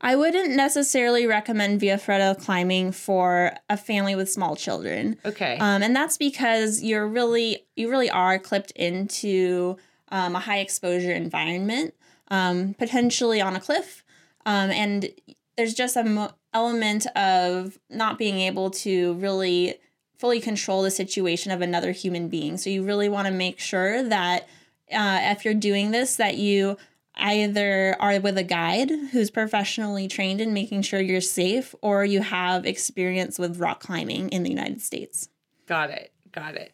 I 0.00 0.14
wouldn't 0.14 0.50
necessarily 0.54 1.26
recommend 1.26 1.80
Via 1.80 1.98
Ferrata 1.98 2.38
climbing 2.38 2.92
for 2.92 3.52
a 3.68 3.76
family 3.76 4.14
with 4.14 4.30
small 4.30 4.54
children. 4.54 5.18
Okay. 5.24 5.58
Um, 5.58 5.82
and 5.82 5.94
that's 5.94 6.16
because 6.16 6.82
you're 6.82 7.06
really 7.06 7.66
you 7.74 7.90
really 7.90 8.10
are 8.10 8.38
clipped 8.38 8.70
into 8.72 9.76
um, 10.10 10.36
a 10.36 10.40
high 10.40 10.58
exposure 10.58 11.12
environment, 11.12 11.94
um, 12.28 12.74
potentially 12.74 13.40
on 13.40 13.56
a 13.56 13.60
cliff, 13.60 14.04
um, 14.46 14.70
and 14.70 15.10
there's 15.56 15.74
just 15.74 15.96
an 15.96 16.28
element 16.54 17.06
of 17.16 17.78
not 17.90 18.18
being 18.18 18.38
able 18.38 18.70
to 18.70 19.14
really 19.14 19.74
fully 20.16 20.40
control 20.40 20.82
the 20.82 20.90
situation 20.90 21.52
of 21.52 21.60
another 21.60 21.92
human 21.92 22.28
being. 22.28 22.56
So 22.56 22.70
you 22.70 22.82
really 22.82 23.08
want 23.08 23.26
to 23.26 23.32
make 23.32 23.58
sure 23.58 24.02
that 24.02 24.48
uh, 24.92 25.18
if 25.22 25.44
you're 25.44 25.54
doing 25.54 25.90
this, 25.90 26.16
that 26.16 26.36
you 26.36 26.76
either 27.18 27.96
are 28.00 28.20
with 28.20 28.38
a 28.38 28.42
guide 28.42 28.90
who's 29.12 29.30
professionally 29.30 30.08
trained 30.08 30.40
in 30.40 30.52
making 30.52 30.82
sure 30.82 31.00
you're 31.00 31.20
safe, 31.20 31.74
or 31.82 32.04
you 32.04 32.22
have 32.22 32.64
experience 32.64 33.38
with 33.38 33.58
rock 33.58 33.80
climbing 33.80 34.28
in 34.30 34.42
the 34.42 34.50
United 34.50 34.80
States. 34.80 35.28
Got 35.66 35.90
it. 35.90 36.12
Got 36.32 36.54
it. 36.54 36.72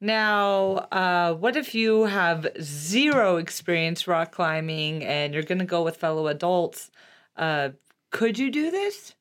Now, 0.00 0.86
uh, 0.92 1.34
what 1.34 1.56
if 1.56 1.74
you 1.74 2.04
have 2.04 2.46
zero 2.60 3.36
experience 3.36 4.06
rock 4.06 4.32
climbing 4.32 5.04
and 5.04 5.34
you're 5.34 5.42
going 5.42 5.58
to 5.58 5.66
go 5.66 5.82
with 5.82 5.96
fellow 5.96 6.26
adults? 6.28 6.90
Uh, 7.36 7.70
could 8.10 8.38
you 8.38 8.50
do 8.50 8.70
this? 8.70 9.14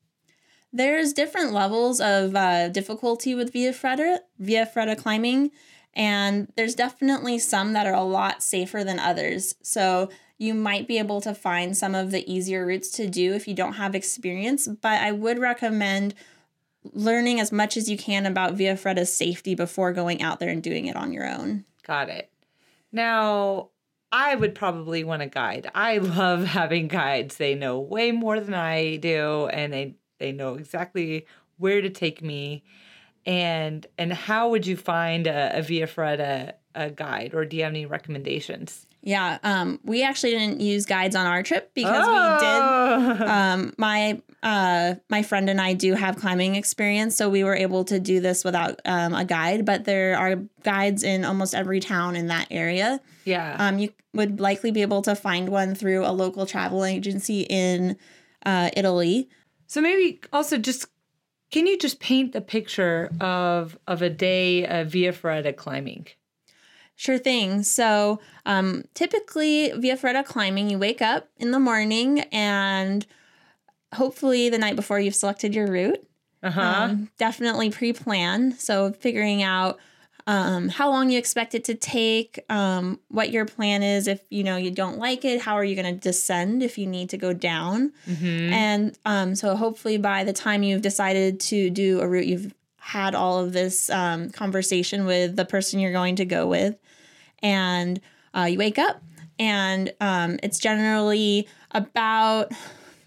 There's 0.72 1.14
different 1.14 1.52
levels 1.52 2.00
of 2.00 2.36
uh, 2.36 2.70
difficulty 2.70 3.36
with 3.36 3.52
Via 3.52 3.74
Ferrata, 3.74 4.20
Via 4.38 4.66
Ferrata 4.66 4.96
climbing, 4.96 5.52
and 5.94 6.48
there's 6.56 6.76
definitely 6.76 7.40
some 7.40 7.74
that 7.74 7.88
are 7.88 7.94
a 7.94 8.04
lot 8.04 8.44
safer 8.44 8.84
than 8.84 9.00
others. 9.00 9.56
So 9.62 10.10
you 10.40 10.54
might 10.54 10.88
be 10.88 10.98
able 10.98 11.20
to 11.22 11.36
find 11.36 11.78
some 11.78 11.94
of 11.94 12.12
the 12.12 12.32
easier 12.32 12.66
routes 12.66 12.90
to 12.92 13.08
do 13.08 13.34
if 13.34 13.48
you 13.48 13.54
don't 13.54 13.74
have 13.74 13.94
experience, 13.94 14.68
but 14.68 15.02
I 15.02 15.12
would 15.12 15.38
recommend 15.38 16.16
learning 16.94 17.42
as 17.42 17.52
much 17.52 17.76
as 17.76 17.90
you 17.90 17.98
can 17.98 18.26
about 18.26 18.54
Via 18.54 18.78
safety 19.06 19.54
before 19.54 19.92
going 19.92 20.22
out 20.22 20.40
there 20.40 20.50
and 20.50 20.64
doing 20.64 20.86
it 20.86 20.96
on 20.96 21.12
your 21.12 21.28
own. 21.28 21.66
Got 21.86 22.08
it. 22.08 22.32
Now, 22.92 23.70
I 24.14 24.36
would 24.36 24.56
probably 24.56 25.04
want 25.04 25.22
a 25.22 25.28
guide. 25.28 25.70
I 25.76 25.98
love 26.00 26.46
having 26.46 26.88
guides. 26.88 27.36
They 27.36 27.54
know 27.54 27.78
way 27.80 28.14
more 28.14 28.40
than 28.40 28.54
I 28.54 28.96
do 28.96 29.48
and 29.48 29.74
they 29.74 29.96
they 30.20 30.32
know 30.32 30.56
exactly 30.56 31.26
where 31.58 31.82
to 31.82 31.90
take 31.90 32.22
me. 32.22 32.64
And 33.26 33.86
and 33.98 34.14
how 34.14 34.50
would 34.50 34.66
you 34.66 34.78
find 34.78 35.28
a, 35.28 35.60
a 35.60 35.62
Via 35.62 35.86
Ferrata 35.86 36.54
a 36.76 36.90
guide 36.90 37.34
or 37.34 37.44
do 37.44 37.58
you 37.58 37.64
have 37.64 37.74
any 37.74 37.86
recommendations? 37.86 38.88
Yeah, 39.02 39.38
um, 39.44 39.80
we 39.84 40.04
actually 40.04 40.32
didn't 40.32 40.60
use 40.60 40.86
guides 40.86 41.16
on 41.16 41.26
our 41.26 41.42
trip 41.42 41.74
because 41.74 42.06
we 42.06 42.14
did. 42.46 42.62
oh. 42.62 43.26
Um, 43.40 43.74
my 43.78 44.22
uh, 44.44 44.96
my 45.10 45.22
friend 45.24 45.50
and 45.50 45.60
I 45.60 45.74
do 45.74 45.94
have 45.94 46.18
climbing 46.18 46.56
experience, 46.56 47.16
so 47.16 47.30
we 47.30 47.44
were 47.44 47.56
able 47.56 47.86
to 47.86 48.00
do 48.00 48.20
this 48.20 48.44
without 48.44 48.80
um, 48.86 49.14
a 49.14 49.24
guide. 49.24 49.66
But 49.66 49.86
there 49.86 50.18
are 50.18 50.36
guides 50.64 51.04
in 51.04 51.24
almost 51.24 51.56
every 51.56 51.80
town 51.80 52.16
in 52.16 52.28
that 52.28 52.48
area. 52.52 53.00
yeah. 53.26 53.56
Um, 53.58 53.80
you 53.80 53.94
would 54.14 54.40
likely 54.40 54.72
be 54.72 54.82
able 54.82 55.02
to 55.04 55.16
find 55.16 55.50
one 55.50 55.76
through 55.76 56.06
a 56.06 56.12
local 56.12 56.46
travel 56.46 56.84
agency 56.84 57.42
in 57.42 57.98
uh, 58.46 58.70
Italy. 58.76 59.30
So 59.68 59.82
maybe 59.82 60.20
also 60.34 60.58
just 60.58 60.88
can 61.52 61.66
you 61.68 61.78
just 61.78 62.00
paint 62.00 62.34
the 62.34 62.42
picture 62.42 63.10
of 63.22 63.78
of 63.88 64.02
a 64.02 64.10
day 64.10 64.66
of 64.66 64.88
Via 64.90 65.14
Ferrata 65.14 65.56
climbing? 65.56 66.08
Sure 67.00 67.18
thing. 67.18 67.64
So, 67.64 68.20
um, 68.46 68.84
typically, 68.94 69.72
via 69.72 69.96
Ferrata 69.96 70.22
climbing, 70.26 70.70
you 70.70 70.78
wake 70.78 71.02
up 71.02 71.30
in 71.38 71.52
the 71.52 71.60
morning 71.60 72.20
and 72.34 73.06
hopefully 73.94 74.50
the 74.50 74.58
night 74.58 74.76
before 74.76 75.00
you've 75.00 75.16
selected 75.16 75.56
your 75.56 75.68
route. 75.68 76.06
Uh 76.44 76.52
huh. 76.52 76.62
Um, 76.62 77.10
definitely 77.18 77.70
pre 77.70 77.94
plan. 77.94 78.52
So, 78.60 78.92
figuring 78.92 79.42
out 79.42 79.80
um, 80.28 80.68
how 80.68 80.90
long 80.90 81.10
you 81.10 81.18
expect 81.18 81.56
it 81.56 81.64
to 81.64 81.74
take, 81.74 82.44
um, 82.50 83.00
what 83.08 83.32
your 83.32 83.46
plan 83.46 83.82
is 83.82 84.06
if 84.06 84.20
you 84.30 84.44
know 84.44 84.58
you 84.58 84.70
don't 84.70 84.98
like 84.98 85.24
it, 85.24 85.40
how 85.40 85.54
are 85.54 85.64
you 85.64 85.82
going 85.82 85.96
to 85.96 86.02
descend 86.02 86.62
if 86.62 86.78
you 86.78 86.86
need 86.86 87.10
to 87.12 87.18
go 87.18 87.32
down. 87.32 87.94
hmm 88.06 88.52
And 88.52 89.00
um, 89.06 89.36
so, 89.36 89.56
hopefully, 89.56 89.98
by 89.98 90.26
the 90.26 90.34
time 90.34 90.64
you've 90.64 90.82
decided 90.82 91.40
to 91.40 91.70
do 91.70 92.02
a 92.02 92.08
route, 92.10 92.28
you've 92.28 92.54
had 92.80 93.16
all 93.16 93.40
of 93.40 93.54
this 93.54 93.90
um, 93.90 94.32
conversation 94.32 95.06
with 95.06 95.38
the 95.38 95.46
person 95.46 95.80
you're 95.80 95.94
going 95.94 96.18
to 96.18 96.26
go 96.26 96.46
with. 96.46 96.76
And 97.42 98.00
uh, 98.36 98.44
you 98.44 98.58
wake 98.58 98.78
up, 98.78 99.02
and 99.40 99.92
um, 100.00 100.40
it's 100.44 100.60
generally 100.60 101.48
about, 101.72 102.52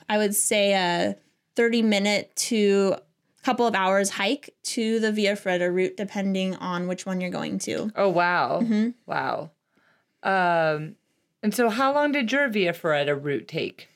I 0.08 0.18
would 0.18 0.34
say, 0.34 0.72
a 0.74 1.16
30 1.56 1.82
minute 1.82 2.34
to 2.36 2.96
couple 3.42 3.66
of 3.66 3.74
hours 3.74 4.10
hike 4.10 4.54
to 4.62 5.00
the 5.00 5.10
Via 5.12 5.34
Ferrata 5.34 5.72
route, 5.72 5.96
depending 5.96 6.54
on 6.56 6.86
which 6.86 7.04
one 7.04 7.20
you're 7.20 7.30
going 7.30 7.58
to. 7.60 7.90
Oh 7.96 8.08
wow. 8.08 8.60
hmm 8.60 8.90
Wow. 9.06 9.50
Um, 10.22 10.94
and 11.42 11.52
so 11.54 11.68
how 11.68 11.92
long 11.92 12.12
did 12.12 12.30
your 12.30 12.48
Via 12.48 12.72
Ferrata 12.72 13.16
route 13.20 13.48
take? 13.48 13.88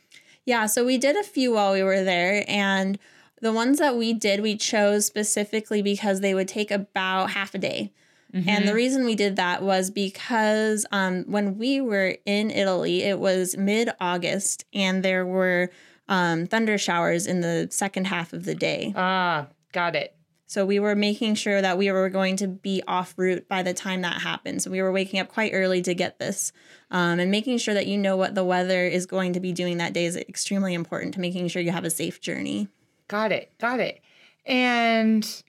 Yeah, 0.45 0.67
so 0.67 0.85
we 0.85 0.99
did 0.99 1.17
a 1.17 1.23
few 1.23 1.53
while 1.53 1.73
we 1.73 1.83
were 1.83 2.03
there, 2.05 2.45
and 2.49 2.99
the 3.41 3.53
ones 3.53 3.79
that 3.79 3.97
we 3.97 4.13
did, 4.13 4.41
we 4.41 4.57
chose 4.57 5.07
specifically 5.07 5.83
because 5.83 6.21
they 6.21 6.35
would 6.35 6.49
take 6.49 6.71
about 6.71 7.31
half 7.31 7.55
a 7.55 7.59
day. 7.59 7.93
And 8.33 8.69
the 8.69 8.75
reason 8.75 9.05
we 9.05 9.15
did 9.15 9.37
that 9.37 9.63
was 9.63 9.91
because 9.91 10.85
um, 10.93 11.25
when 11.25 11.57
we 11.57 11.81
were 11.81 12.19
in 12.27 12.51
Italy, 12.51 13.03
it 13.03 13.19
was 13.19 13.57
mid 13.57 13.89
August, 13.99 14.65
and 14.75 15.03
there 15.03 15.25
were 15.25 15.71
um, 16.09 16.47
thunder 16.47 16.77
showers 16.77 17.27
in 17.27 17.41
the 17.41 17.69
second 17.71 18.07
half 18.07 18.33
of 18.33 18.45
the 18.45 18.55
day. 18.55 18.93
Ah, 18.95 19.47
got 19.73 19.97
it. 19.97 20.17
So 20.49 20.65
we 20.65 20.79
were 20.79 20.95
making 20.95 21.35
sure 21.35 21.61
that 21.61 21.77
we 21.77 21.91
were 21.91 22.09
going 22.09 22.37
to 22.37 22.47
be 22.47 22.83
off 22.87 23.15
route 23.17 23.49
by 23.49 23.65
the 23.65 23.75
time 23.75 24.03
that 24.03 24.21
happened. 24.21 24.63
So 24.63 24.71
we 24.71 24.81
were 24.81 24.93
waking 24.93 25.19
up 25.19 25.29
quite 25.29 25.51
early 25.53 25.83
to 25.83 25.93
get 25.93 26.21
this. 26.21 26.53
Um, 26.91 27.19
and 27.19 27.33
making 27.33 27.59
sure 27.59 27.75
that 27.75 27.89
you 27.89 27.99
know 27.99 28.17
what 28.17 28.37
the 28.37 28.45
weather 28.45 28.87
is 28.87 29.07
going 29.07 29.33
to 29.33 29.41
be 29.41 29.53
doing 29.53 29.79
that 29.79 29.93
day 29.93 30.05
is 30.05 30.17
extremely 30.17 30.73
important 30.73 31.15
to 31.15 31.21
making 31.21 31.49
sure 31.49 31.61
you 31.61 31.73
have 31.73 31.85
a 31.85 31.91
safe 31.91 32.21
journey. 32.21 32.69
Got 33.09 33.33
it. 33.33 33.51
Got 33.59 33.81
it. 33.81 34.01
And 34.45 35.43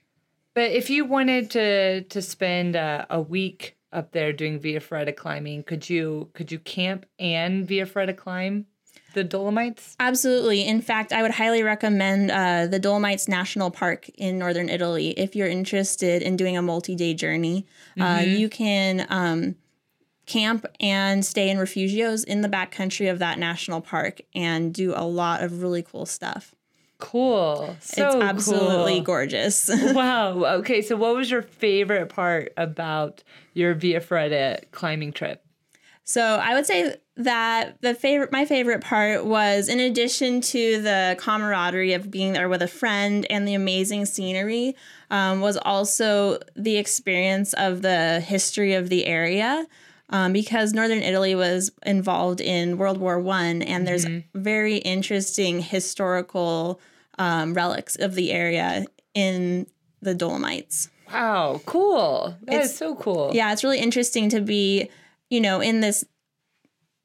but 0.58 0.72
if 0.72 0.90
you 0.90 1.04
wanted 1.04 1.52
to 1.52 2.02
to 2.02 2.20
spend 2.20 2.74
a, 2.74 3.06
a 3.10 3.20
week 3.20 3.76
up 3.92 4.10
there 4.10 4.32
doing 4.32 4.58
Via 4.58 4.80
Ferrata 4.80 5.14
climbing, 5.14 5.62
could 5.62 5.88
you 5.88 6.30
could 6.34 6.50
you 6.50 6.58
camp 6.58 7.06
and 7.20 7.64
Via 7.64 7.86
Ferrata 7.86 8.12
climb 8.12 8.66
the 9.14 9.22
Dolomites? 9.22 9.94
Absolutely. 10.00 10.66
In 10.66 10.80
fact, 10.80 11.12
I 11.12 11.22
would 11.22 11.30
highly 11.30 11.62
recommend 11.62 12.32
uh, 12.32 12.66
the 12.66 12.80
Dolomites 12.80 13.28
National 13.28 13.70
Park 13.70 14.08
in 14.16 14.36
northern 14.36 14.68
Italy 14.68 15.10
if 15.10 15.36
you're 15.36 15.46
interested 15.46 16.22
in 16.22 16.36
doing 16.36 16.56
a 16.56 16.62
multi 16.62 16.96
day 16.96 17.14
journey. 17.14 17.64
Uh, 18.00 18.24
you 18.26 18.48
can 18.48 19.06
um, 19.10 19.54
camp 20.26 20.66
and 20.80 21.24
stay 21.24 21.50
in 21.50 21.58
refugios 21.58 22.24
in 22.24 22.40
the 22.40 22.48
backcountry 22.48 23.08
of 23.08 23.20
that 23.20 23.38
national 23.38 23.80
park 23.80 24.22
and 24.34 24.74
do 24.74 24.92
a 24.96 25.06
lot 25.06 25.40
of 25.40 25.62
really 25.62 25.84
cool 25.84 26.04
stuff. 26.04 26.52
Cool. 26.98 27.76
So 27.80 28.06
it's 28.06 28.14
absolutely 28.16 28.96
cool. 28.96 29.02
gorgeous. 29.02 29.70
wow. 29.82 30.44
Okay. 30.58 30.82
So, 30.82 30.96
what 30.96 31.14
was 31.14 31.30
your 31.30 31.42
favorite 31.42 32.08
part 32.08 32.52
about 32.56 33.22
your 33.54 33.74
Via 33.74 34.00
Ferrata 34.00 34.64
climbing 34.72 35.12
trip? 35.12 35.44
So 36.08 36.22
I 36.22 36.54
would 36.54 36.64
say 36.64 36.96
that 37.18 37.76
the 37.82 37.92
favorite, 37.92 38.32
my 38.32 38.46
favorite 38.46 38.80
part 38.80 39.26
was, 39.26 39.68
in 39.68 39.78
addition 39.78 40.40
to 40.40 40.80
the 40.80 41.16
camaraderie 41.18 41.92
of 41.92 42.10
being 42.10 42.32
there 42.32 42.48
with 42.48 42.62
a 42.62 42.66
friend 42.66 43.26
and 43.28 43.46
the 43.46 43.52
amazing 43.52 44.06
scenery, 44.06 44.74
um, 45.10 45.42
was 45.42 45.58
also 45.58 46.38
the 46.56 46.78
experience 46.78 47.52
of 47.52 47.82
the 47.82 48.20
history 48.20 48.72
of 48.72 48.88
the 48.88 49.04
area. 49.04 49.66
Um, 50.10 50.32
because 50.32 50.72
northern 50.72 51.02
Italy 51.02 51.34
was 51.34 51.70
involved 51.84 52.40
in 52.40 52.78
World 52.78 52.96
War 52.98 53.20
One, 53.20 53.60
and 53.60 53.86
there's 53.86 54.06
very 54.34 54.76
interesting 54.78 55.60
historical 55.60 56.80
um, 57.18 57.52
relics 57.52 57.96
of 57.96 58.14
the 58.14 58.32
area 58.32 58.86
in 59.12 59.66
the 60.00 60.14
Dolomites. 60.14 60.88
Wow. 61.12 61.60
Cool. 61.66 62.36
That 62.42 62.54
is 62.54 62.58
It's- 62.70 62.76
so 62.76 62.94
cool. 62.94 63.32
Yeah, 63.34 63.52
it's 63.52 63.64
really 63.64 63.80
interesting 63.80 64.28
to 64.30 64.40
be, 64.40 64.88
you 65.28 65.40
know, 65.40 65.60
in 65.60 65.80
this 65.80 66.04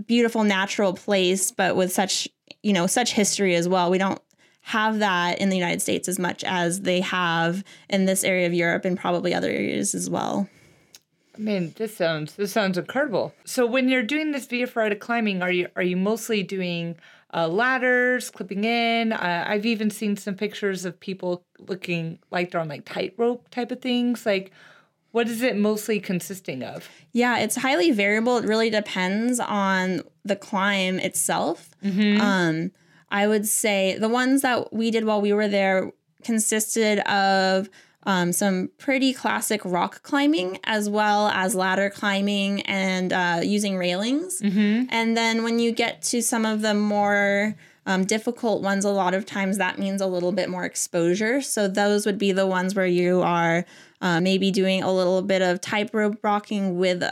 beautiful 0.05 0.43
natural 0.43 0.93
place, 0.93 1.51
but 1.51 1.75
with 1.75 1.91
such, 1.91 2.27
you 2.62 2.74
know, 2.74 2.88
such 2.88 3.13
history 3.13 3.55
as 3.55 3.67
well. 3.67 3.89
We 3.89 3.98
don't 3.98 4.22
have 4.62 5.00
that 5.00 5.39
in 5.39 5.50
the 5.50 5.57
United 5.57 5.81
States 5.81 6.07
as 6.07 6.19
much 6.19 6.43
as 6.45 6.81
they 6.81 7.01
have 7.01 7.63
in 7.89 8.05
this 8.05 8.24
area 8.24 8.48
of 8.48 8.53
Europe 8.53 8.86
and 8.86 8.98
probably 8.98 9.33
other 9.33 9.50
areas 9.50 9.93
as 9.93 10.10
well. 10.10 10.48
I 11.36 11.40
mean, 11.40 11.74
this 11.78 11.98
sounds 11.98 12.36
this 12.36 12.52
sounds 12.52 12.78
incredible. 12.78 13.34
So 13.46 13.66
when 13.66 13.90
you're 13.90 14.04
doing 14.04 14.32
this 14.32 14.46
Via 14.46 14.68
Ferrata 14.68 14.96
climbing, 15.00 15.42
are 15.42 15.52
you 15.52 15.68
are 15.75 15.84
you 15.84 15.98
mostly 15.98 16.44
doing 16.44 16.96
uh, 17.34 17.48
ladders, 17.48 18.30
clipping 18.30 18.63
in? 18.63 19.12
Uh, 19.13 19.46
I've 19.48 19.66
even 19.66 19.90
seen 19.90 20.16
some 20.18 20.36
pictures 20.36 20.86
of 20.86 21.00
people 21.00 21.44
looking 21.58 22.20
like 22.30 22.52
they're 22.52 22.62
on 22.62 22.68
like 22.70 22.86
tightrope 22.86 23.50
type 23.50 23.72
of 23.72 23.82
things. 23.82 24.25
Like, 24.25 24.52
What 25.12 25.28
is 25.28 25.42
it 25.42 25.56
mostly 25.58 26.00
consisting 26.00 26.62
of? 26.63 26.88
Yeah, 27.12 27.40
it's 27.40 27.56
highly 27.56 27.90
variable. 27.92 28.38
It 28.38 28.46
really 28.46 28.70
depends 28.70 29.40
on 29.40 30.02
the 30.24 30.36
climb 30.36 31.00
itself. 31.00 31.70
Um, 32.22 32.72
I 33.10 33.28
would 33.28 33.48
say 33.48 33.98
the 33.98 34.10
ones 34.10 34.42
that 34.42 34.72
we 34.74 34.92
did 34.92 35.06
while 35.06 35.22
we 35.22 35.34
were 35.34 35.48
there 35.48 35.92
consisted 36.24 37.00
of 37.08 37.70
um, 38.05 38.31
some 38.33 38.69
pretty 38.77 39.13
classic 39.13 39.62
rock 39.63 40.03
climbing 40.03 40.60
as 40.65 40.89
well 40.89 41.27
as 41.29 41.55
ladder 41.55 41.89
climbing 41.89 42.62
and 42.63 43.13
uh, 43.13 43.39
using 43.43 43.77
railings. 43.77 44.41
And 44.89 45.15
then 45.15 45.43
when 45.43 45.60
you 45.60 45.72
get 45.72 46.01
to 46.03 46.22
some 46.22 46.45
of 46.45 46.62
the 46.62 46.74
more 46.74 47.55
um, 47.86 48.05
difficult 48.05 48.62
ones, 48.62 48.86
a 48.86 48.89
lot 48.89 49.13
of 49.13 49.25
times 49.25 49.57
that 49.57 49.77
means 49.79 50.01
a 50.01 50.07
little 50.07 50.31
bit 50.31 50.50
more 50.50 50.63
exposure. 50.63 51.41
So 51.41 51.67
those 51.67 52.05
would 52.05 52.17
be 52.17 52.31
the 52.31 52.48
ones 52.48 52.75
where 52.75 52.86
you 52.88 53.22
are 53.22 53.65
uh, 54.01 54.22
maybe 54.22 54.51
doing 54.51 54.83
a 54.83 54.91
little 54.93 55.22
bit 55.22 55.41
of 55.41 55.62
tightrope 55.62 56.17
rocking 56.24 56.77
with 56.77 57.03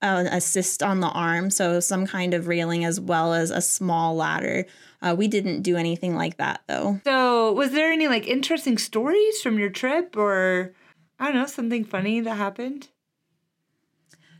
an 0.00 0.26
assist 0.26 0.82
on 0.82 1.00
the 1.00 1.08
arm. 1.08 1.50
So 1.50 1.80
some 1.80 2.06
kind 2.06 2.34
of 2.34 2.46
railing 2.46 2.84
as 2.84 3.00
well 3.00 3.34
as 3.34 3.50
a 3.50 3.60
small 3.60 4.14
ladder. 4.14 4.66
Uh, 5.00 5.14
we 5.16 5.28
didn't 5.28 5.62
do 5.62 5.76
anything 5.76 6.16
like 6.16 6.36
that 6.38 6.62
though. 6.66 7.00
So, 7.04 7.52
was 7.52 7.70
there 7.70 7.92
any 7.92 8.08
like 8.08 8.26
interesting 8.26 8.78
stories 8.78 9.40
from 9.40 9.58
your 9.58 9.70
trip 9.70 10.16
or 10.16 10.74
I 11.18 11.26
don't 11.26 11.34
know, 11.34 11.46
something 11.46 11.84
funny 11.84 12.20
that 12.20 12.34
happened? 12.36 12.88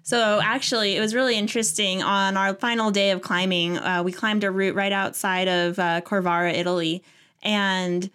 So 0.08 0.40
actually, 0.42 0.96
it 0.96 1.00
was 1.00 1.14
really 1.14 1.36
interesting. 1.36 2.02
On 2.02 2.38
our 2.38 2.54
final 2.54 2.90
day 2.90 3.10
of 3.10 3.20
climbing, 3.20 3.76
uh, 3.76 4.02
we 4.02 4.10
climbed 4.10 4.42
a 4.42 4.50
route 4.50 4.74
right 4.74 4.90
outside 4.90 5.48
of 5.48 5.78
uh, 5.78 6.00
Corvara, 6.00 6.50
Italy, 6.52 7.04
and 7.42 8.10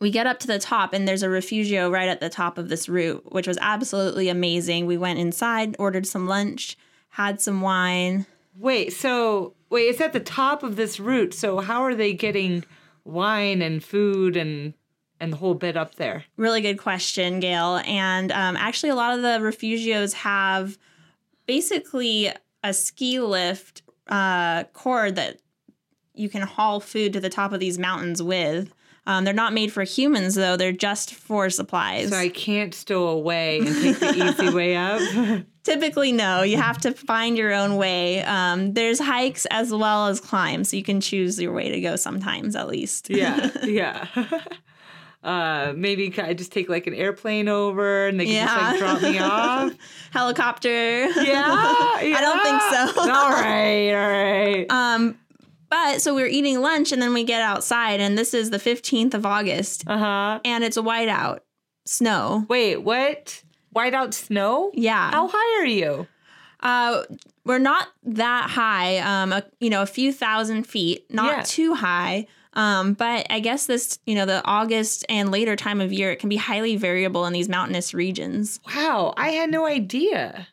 we 0.00 0.10
get 0.10 0.26
up 0.26 0.38
to 0.40 0.46
the 0.46 0.58
top, 0.58 0.92
and 0.92 1.08
there's 1.08 1.22
a 1.22 1.28
refugio 1.28 1.90
right 1.90 2.08
at 2.08 2.20
the 2.20 2.28
top 2.28 2.58
of 2.58 2.68
this 2.68 2.88
route, 2.88 3.32
which 3.32 3.46
was 3.46 3.58
absolutely 3.60 4.28
amazing. 4.28 4.86
We 4.86 4.98
went 4.98 5.18
inside, 5.18 5.74
ordered 5.78 6.06
some 6.06 6.26
lunch, 6.26 6.76
had 7.10 7.40
some 7.40 7.60
wine. 7.62 8.26
Wait, 8.58 8.92
so 8.92 9.54
wait, 9.70 9.84
it's 9.84 10.00
at 10.00 10.12
the 10.12 10.20
top 10.20 10.62
of 10.62 10.76
this 10.76 11.00
route. 11.00 11.32
So 11.34 11.60
how 11.60 11.82
are 11.82 11.94
they 11.94 12.12
getting 12.12 12.64
wine 13.04 13.62
and 13.62 13.82
food 13.82 14.36
and 14.36 14.74
and 15.18 15.32
the 15.32 15.36
whole 15.38 15.54
bit 15.54 15.78
up 15.78 15.94
there? 15.94 16.24
Really 16.36 16.60
good 16.60 16.76
question, 16.76 17.40
Gail. 17.40 17.80
And 17.86 18.30
um, 18.32 18.56
actually, 18.56 18.90
a 18.90 18.94
lot 18.94 19.14
of 19.14 19.22
the 19.22 19.38
refugios 19.40 20.12
have 20.12 20.76
basically 21.46 22.30
a 22.62 22.74
ski 22.74 23.20
lift 23.20 23.82
uh, 24.08 24.64
cord 24.74 25.16
that 25.16 25.38
you 26.14 26.28
can 26.28 26.42
haul 26.42 26.80
food 26.80 27.12
to 27.14 27.20
the 27.20 27.30
top 27.30 27.52
of 27.52 27.60
these 27.60 27.78
mountains 27.78 28.22
with. 28.22 28.72
Um, 29.06 29.24
they're 29.24 29.34
not 29.34 29.52
made 29.52 29.72
for 29.72 29.84
humans, 29.84 30.34
though. 30.34 30.56
They're 30.56 30.72
just 30.72 31.14
for 31.14 31.48
supplies. 31.48 32.10
So 32.10 32.16
I 32.16 32.28
can't 32.28 32.74
stow 32.74 33.08
away 33.08 33.58
and 33.58 33.68
take 33.68 33.98
the 34.00 34.28
easy 34.28 34.50
way 34.50 34.76
up. 34.76 35.00
Typically, 35.62 36.12
no. 36.12 36.42
You 36.42 36.56
have 36.56 36.78
to 36.78 36.92
find 36.92 37.36
your 37.36 37.52
own 37.52 37.76
way. 37.76 38.22
Um, 38.22 38.72
there's 38.74 38.98
hikes 38.98 39.46
as 39.46 39.72
well 39.72 40.06
as 40.08 40.20
climbs, 40.20 40.70
so 40.70 40.76
you 40.76 40.82
can 40.82 41.00
choose 41.00 41.40
your 41.40 41.52
way 41.52 41.70
to 41.70 41.80
go 41.80 41.96
sometimes, 41.96 42.56
at 42.56 42.68
least. 42.68 43.10
yeah, 43.10 43.50
yeah. 43.64 44.06
Uh, 45.24 45.72
maybe 45.74 46.14
I 46.20 46.34
just 46.34 46.52
take 46.52 46.68
like 46.68 46.86
an 46.86 46.94
airplane 46.94 47.48
over 47.48 48.06
and 48.06 48.20
they 48.20 48.26
can 48.26 48.46
just 48.46 48.56
like 48.56 48.78
drop 48.78 49.02
me 49.02 49.18
off? 49.18 49.72
Helicopter. 50.12 50.68
Yeah, 51.08 51.42
I 51.48 52.18
don't 52.20 52.42
think 52.44 52.60
so. 52.94 53.10
all 53.10 53.30
right, 53.32 53.90
all 53.90 54.08
right. 54.08 54.66
Um, 54.70 55.18
but 55.70 56.00
so 56.02 56.14
we 56.14 56.22
were 56.22 56.28
eating 56.28 56.60
lunch 56.60 56.92
and 56.92 57.00
then 57.02 57.12
we 57.14 57.24
get 57.24 57.42
outside, 57.42 58.00
and 58.00 58.16
this 58.16 58.34
is 58.34 58.50
the 58.50 58.58
15th 58.58 59.14
of 59.14 59.24
August, 59.26 59.84
Uh 59.86 59.98
huh. 59.98 60.40
and 60.44 60.64
it's 60.64 60.76
a 60.76 60.82
whiteout 60.82 61.40
snow. 61.84 62.44
Wait, 62.48 62.76
what? 62.76 63.42
Whiteout 63.74 64.14
snow? 64.14 64.70
Yeah. 64.74 65.10
How 65.10 65.28
high 65.32 65.60
are 65.62 65.66
you? 65.66 66.06
Uh, 66.60 67.02
we're 67.44 67.58
not 67.58 67.88
that 68.04 68.50
high, 68.50 68.98
um, 68.98 69.32
a, 69.32 69.44
you 69.60 69.70
know, 69.70 69.82
a 69.82 69.86
few 69.86 70.12
thousand 70.12 70.64
feet, 70.66 71.04
not 71.12 71.36
Yeah. 71.36 71.42
too 71.46 71.74
high. 71.74 72.26
Um, 72.54 72.94
but 72.94 73.26
I 73.28 73.40
guess 73.40 73.66
this, 73.66 73.98
you 74.06 74.14
know, 74.14 74.24
the 74.24 74.42
August 74.46 75.04
and 75.10 75.30
later 75.30 75.56
time 75.56 75.80
of 75.82 75.92
year, 75.92 76.10
it 76.10 76.18
can 76.18 76.30
be 76.30 76.36
highly 76.38 76.76
variable 76.76 77.26
in 77.26 77.34
these 77.34 77.50
mountainous 77.50 77.92
regions. 77.92 78.60
Wow, 78.74 79.12
I 79.18 79.28
had 79.32 79.50
no 79.50 79.66
idea. 79.66 80.48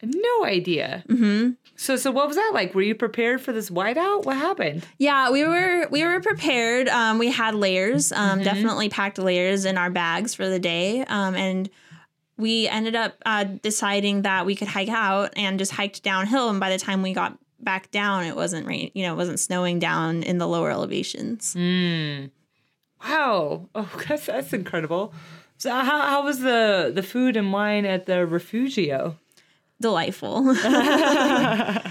No 0.00 0.44
idea. 0.44 1.02
Mm-hmm. 1.08 1.50
So, 1.78 1.94
so 1.94 2.10
what 2.10 2.26
was 2.26 2.36
that 2.36 2.50
like? 2.52 2.74
Were 2.74 2.82
you 2.82 2.96
prepared 2.96 3.40
for 3.40 3.52
this 3.52 3.70
whiteout? 3.70 4.24
What 4.24 4.36
happened? 4.36 4.84
Yeah, 4.98 5.30
we 5.30 5.44
were 5.44 5.86
we 5.90 6.02
were 6.02 6.18
prepared. 6.20 6.88
Um, 6.88 7.18
we 7.18 7.30
had 7.30 7.54
layers, 7.54 8.10
um, 8.10 8.42
definitely 8.42 8.88
packed 8.88 9.16
layers 9.16 9.64
in 9.64 9.78
our 9.78 9.88
bags 9.88 10.34
for 10.34 10.48
the 10.48 10.58
day, 10.58 11.04
um, 11.04 11.36
and 11.36 11.70
we 12.36 12.66
ended 12.66 12.96
up 12.96 13.14
uh, 13.24 13.44
deciding 13.44 14.22
that 14.22 14.44
we 14.44 14.56
could 14.56 14.66
hike 14.66 14.88
out 14.88 15.32
and 15.36 15.56
just 15.56 15.70
hiked 15.70 16.02
downhill. 16.02 16.48
And 16.50 16.58
by 16.58 16.70
the 16.70 16.78
time 16.78 17.00
we 17.00 17.12
got 17.12 17.38
back 17.60 17.92
down, 17.92 18.24
it 18.24 18.34
wasn't 18.34 18.66
rain. 18.66 18.90
You 18.94 19.04
know, 19.04 19.12
it 19.12 19.16
wasn't 19.16 19.38
snowing 19.38 19.78
down 19.78 20.24
in 20.24 20.38
the 20.38 20.48
lower 20.48 20.72
elevations. 20.72 21.54
Wow. 23.04 23.68
Oh, 23.76 23.90
that's, 24.08 24.26
that's 24.26 24.52
incredible. 24.52 25.14
So, 25.58 25.70
how, 25.70 26.02
how 26.02 26.24
was 26.24 26.40
the 26.40 26.90
the 26.92 27.02
food 27.04 27.36
and 27.36 27.52
wine 27.52 27.84
at 27.84 28.06
the 28.06 28.26
refugio? 28.26 29.16
Delightful. 29.80 30.54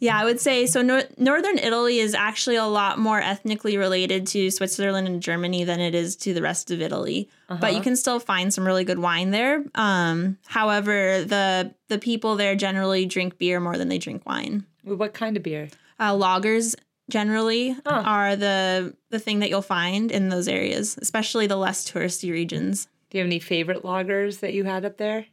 Yeah, 0.00 0.18
I 0.18 0.24
would 0.24 0.40
say 0.40 0.66
so. 0.66 0.82
Nor- 0.82 1.04
Northern 1.16 1.58
Italy 1.58 1.98
is 1.98 2.14
actually 2.14 2.56
a 2.56 2.64
lot 2.66 2.98
more 2.98 3.20
ethnically 3.20 3.76
related 3.76 4.26
to 4.28 4.50
Switzerland 4.50 5.08
and 5.08 5.20
Germany 5.20 5.64
than 5.64 5.80
it 5.80 5.94
is 5.94 6.14
to 6.16 6.32
the 6.32 6.42
rest 6.42 6.70
of 6.70 6.80
Italy. 6.80 7.28
But 7.48 7.74
you 7.74 7.80
can 7.80 7.96
still 7.96 8.20
find 8.20 8.52
some 8.52 8.66
really 8.66 8.84
good 8.84 8.98
wine 8.98 9.30
there. 9.30 9.64
Um, 9.74 10.38
however, 10.46 11.24
the 11.24 11.74
the 11.88 11.98
people 11.98 12.36
there 12.36 12.54
generally 12.54 13.06
drink 13.06 13.38
beer 13.38 13.58
more 13.58 13.76
than 13.76 13.88
they 13.88 13.98
drink 13.98 14.24
wine. 14.26 14.66
What 14.84 15.14
kind 15.14 15.36
of 15.36 15.42
beer? 15.42 15.68
Uh, 15.98 16.12
lagers 16.12 16.74
generally 17.10 17.74
are 17.86 18.36
the 18.36 18.94
the 19.10 19.18
thing 19.18 19.40
that 19.40 19.48
you'll 19.48 19.62
find 19.62 20.12
in 20.12 20.28
those 20.28 20.46
areas, 20.46 20.98
especially 21.00 21.46
the 21.46 21.56
less 21.56 21.90
touristy 21.90 22.30
regions. 22.30 22.86
Do 23.10 23.18
you 23.18 23.24
have 23.24 23.28
any 23.28 23.38
favorite 23.38 23.82
lagers 23.82 24.40
that 24.40 24.52
you 24.52 24.64
had 24.64 24.84
up 24.84 24.98
there? 24.98 25.26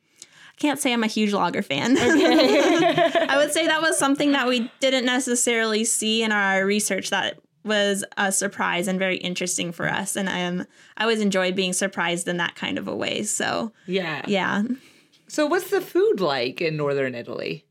Can't 0.58 0.80
say 0.80 0.94
I'm 0.94 1.04
a 1.04 1.08
huge 1.08 1.34
lager 1.34 1.62
fan. 1.62 1.98
I 2.00 3.34
would 3.38 3.52
say 3.52 3.68
that 3.68 3.82
was 3.82 3.98
something 3.98 4.32
that 4.32 4.48
we 4.48 4.72
didn't 4.80 5.06
necessarily 5.06 5.84
see 5.84 6.24
in 6.24 6.32
our 6.32 6.66
research 6.66 7.10
that 7.10 7.40
was 7.66 8.06
a 8.16 8.32
surprise 8.32 8.88
and 8.88 8.98
very 9.00 9.18
interesting 9.18 9.72
for 9.72 9.90
us. 9.90 10.16
And 10.16 10.30
um, 10.30 10.68
I 10.98 11.04
always 11.04 11.20
enjoy 11.20 11.52
being 11.52 11.74
surprised 11.74 12.28
in 12.28 12.38
that 12.38 12.56
kind 12.56 12.78
of 12.78 12.88
a 12.88 12.96
way. 12.96 13.24
So, 13.24 13.74
Yeah. 13.88 14.22
yeah. 14.28 14.64
So, 15.28 15.48
what's 15.48 15.72
the 15.72 15.82
food 15.82 16.22
like 16.22 16.62
in 16.62 16.78
northern 16.78 17.16
Italy? 17.16 17.66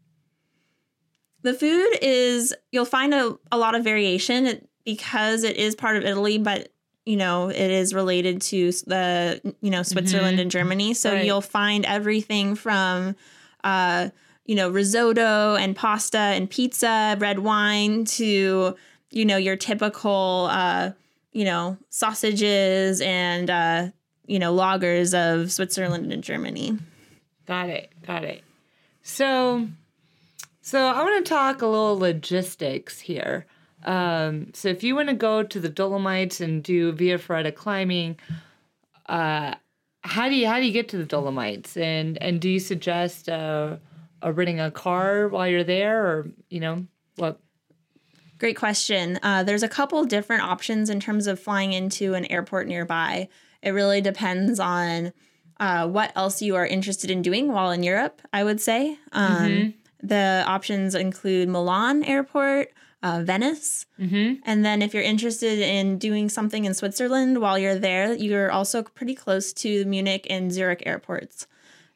The 1.43 1.55
food 1.55 1.99
is, 2.03 2.55
you'll 2.73 2.85
find 2.85 3.15
a, 3.15 3.39
a 3.53 3.59
lot 3.59 3.75
of 3.75 3.85
variation 3.85 4.67
because 4.85 5.45
it 5.45 5.57
is 5.57 5.75
part 5.75 5.97
of 5.97 6.05
Italy, 6.05 6.39
but 6.39 6.71
you 7.07 7.17
know, 7.17 7.49
it 7.51 7.71
is 7.71 7.93
related 7.95 8.41
to 8.41 8.73
the, 8.87 9.55
you 9.61 9.71
know, 9.71 9.83
Switzerland 9.83 10.41
and 10.41 10.51
Germany. 10.51 10.95
So 10.95 11.13
Right. 11.13 11.25
you'll 11.25 11.41
find 11.43 11.85
everything 11.85 12.55
from, 12.55 13.15
uh, 13.63 14.09
you 14.47 14.55
know, 14.55 14.71
risotto 14.71 15.55
and 15.57 15.77
pasta 15.77 16.19
and 16.19 16.49
pizza, 16.49 17.17
red 17.19 17.41
wine 17.41 18.05
to, 18.07 18.75
you 19.11 19.25
know, 19.25 19.37
your 19.37 19.57
typical, 19.57 20.49
uh, 20.51 20.93
you 21.33 21.45
know, 21.45 21.77
sausages 21.91 23.01
and, 23.01 23.51
uh, 23.51 23.89
you 24.27 24.39
know, 24.39 24.55
lagers 24.55 25.13
of 25.15 25.53
Switzerland 25.53 26.13
and 26.13 26.25
Germany. 26.25 26.79
Got 27.47 27.69
it. 27.69 27.91
Got 28.07 28.25
it. 28.25 28.43
So, 29.03 29.69
so 30.63 30.87
I 30.87 31.03
want 31.03 31.25
to 31.25 31.29
talk 31.29 31.61
a 31.61 31.67
little 31.67 31.99
logistics 31.99 33.01
here. 33.01 33.45
Um, 33.85 34.53
so 34.55 34.69
if 34.69 34.83
you 34.83 34.95
want 34.95 35.09
to 35.09 35.15
go 35.15 35.43
to 35.43 35.61
the 35.61 35.69
Dolomites 35.69 36.41
and 36.41 36.63
do 36.63 36.93
Via 36.93 37.19
Ferrata 37.19 37.55
climbing, 37.55 38.19
uh, 39.07 39.55
how 40.03 40.29
do 40.29 40.35
you 40.35 40.47
how 40.47 40.59
do 40.59 40.67
you 40.67 40.73
get 40.73 40.89
to 40.91 40.97
the 40.97 41.05
Dolomites? 41.05 41.77
And 41.77 42.21
and 42.23 42.41
do 42.41 42.49
you 42.49 42.61
suggest 42.61 43.29
uh, 43.29 43.77
uh, 44.23 44.33
renting 44.33 44.61
a 44.61 44.71
car 44.71 45.29
while 45.29 45.49
you're 45.49 45.65
there, 45.65 46.07
or 46.07 46.31
you 46.49 46.61
know 46.61 46.87
what? 47.17 47.41
Great 48.39 48.57
question. 48.57 49.19
Uh, 49.23 49.43
there's 49.43 49.63
a 49.63 49.69
couple 49.69 50.05
different 50.05 50.43
options 50.43 50.91
in 50.91 51.01
terms 51.01 51.27
of 51.27 51.39
flying 51.39 51.73
into 51.73 52.15
an 52.15 52.25
airport 52.27 52.67
nearby. 52.67 53.29
It 53.63 53.71
really 53.71 54.01
depends 54.01 54.59
on 54.61 55.13
uh, 55.61 55.89
what 55.89 56.13
else 56.17 56.43
you 56.43 56.57
are 56.57 56.67
interested 56.67 57.11
in 57.11 57.23
doing 57.23 57.53
while 57.53 57.71
in 57.71 57.83
Europe, 57.83 58.21
I 58.33 58.45
would 58.45 58.61
say. 58.61 58.99
Um, 59.13 59.75
The 60.03 60.45
options 60.47 60.95
include 60.95 61.49
Milan 61.49 62.05
Airport, 62.05 62.75
uh, 63.05 63.23
Venice. 63.23 63.87
And 64.45 64.65
then 64.65 64.81
if 64.83 64.95
you're 64.95 65.03
interested 65.03 65.59
in 65.59 65.99
doing 65.99 66.29
something 66.29 66.65
in 66.65 66.73
Switzerland 66.73 67.41
while 67.41 67.59
you're 67.59 67.79
there, 67.79 68.15
you're 68.15 68.51
also 68.51 68.83
pretty 68.83 69.15
close 69.15 69.53
to 69.53 69.85
Munich 69.85 70.27
and 70.31 70.51
Zurich 70.51 70.83
airports. 70.87 71.47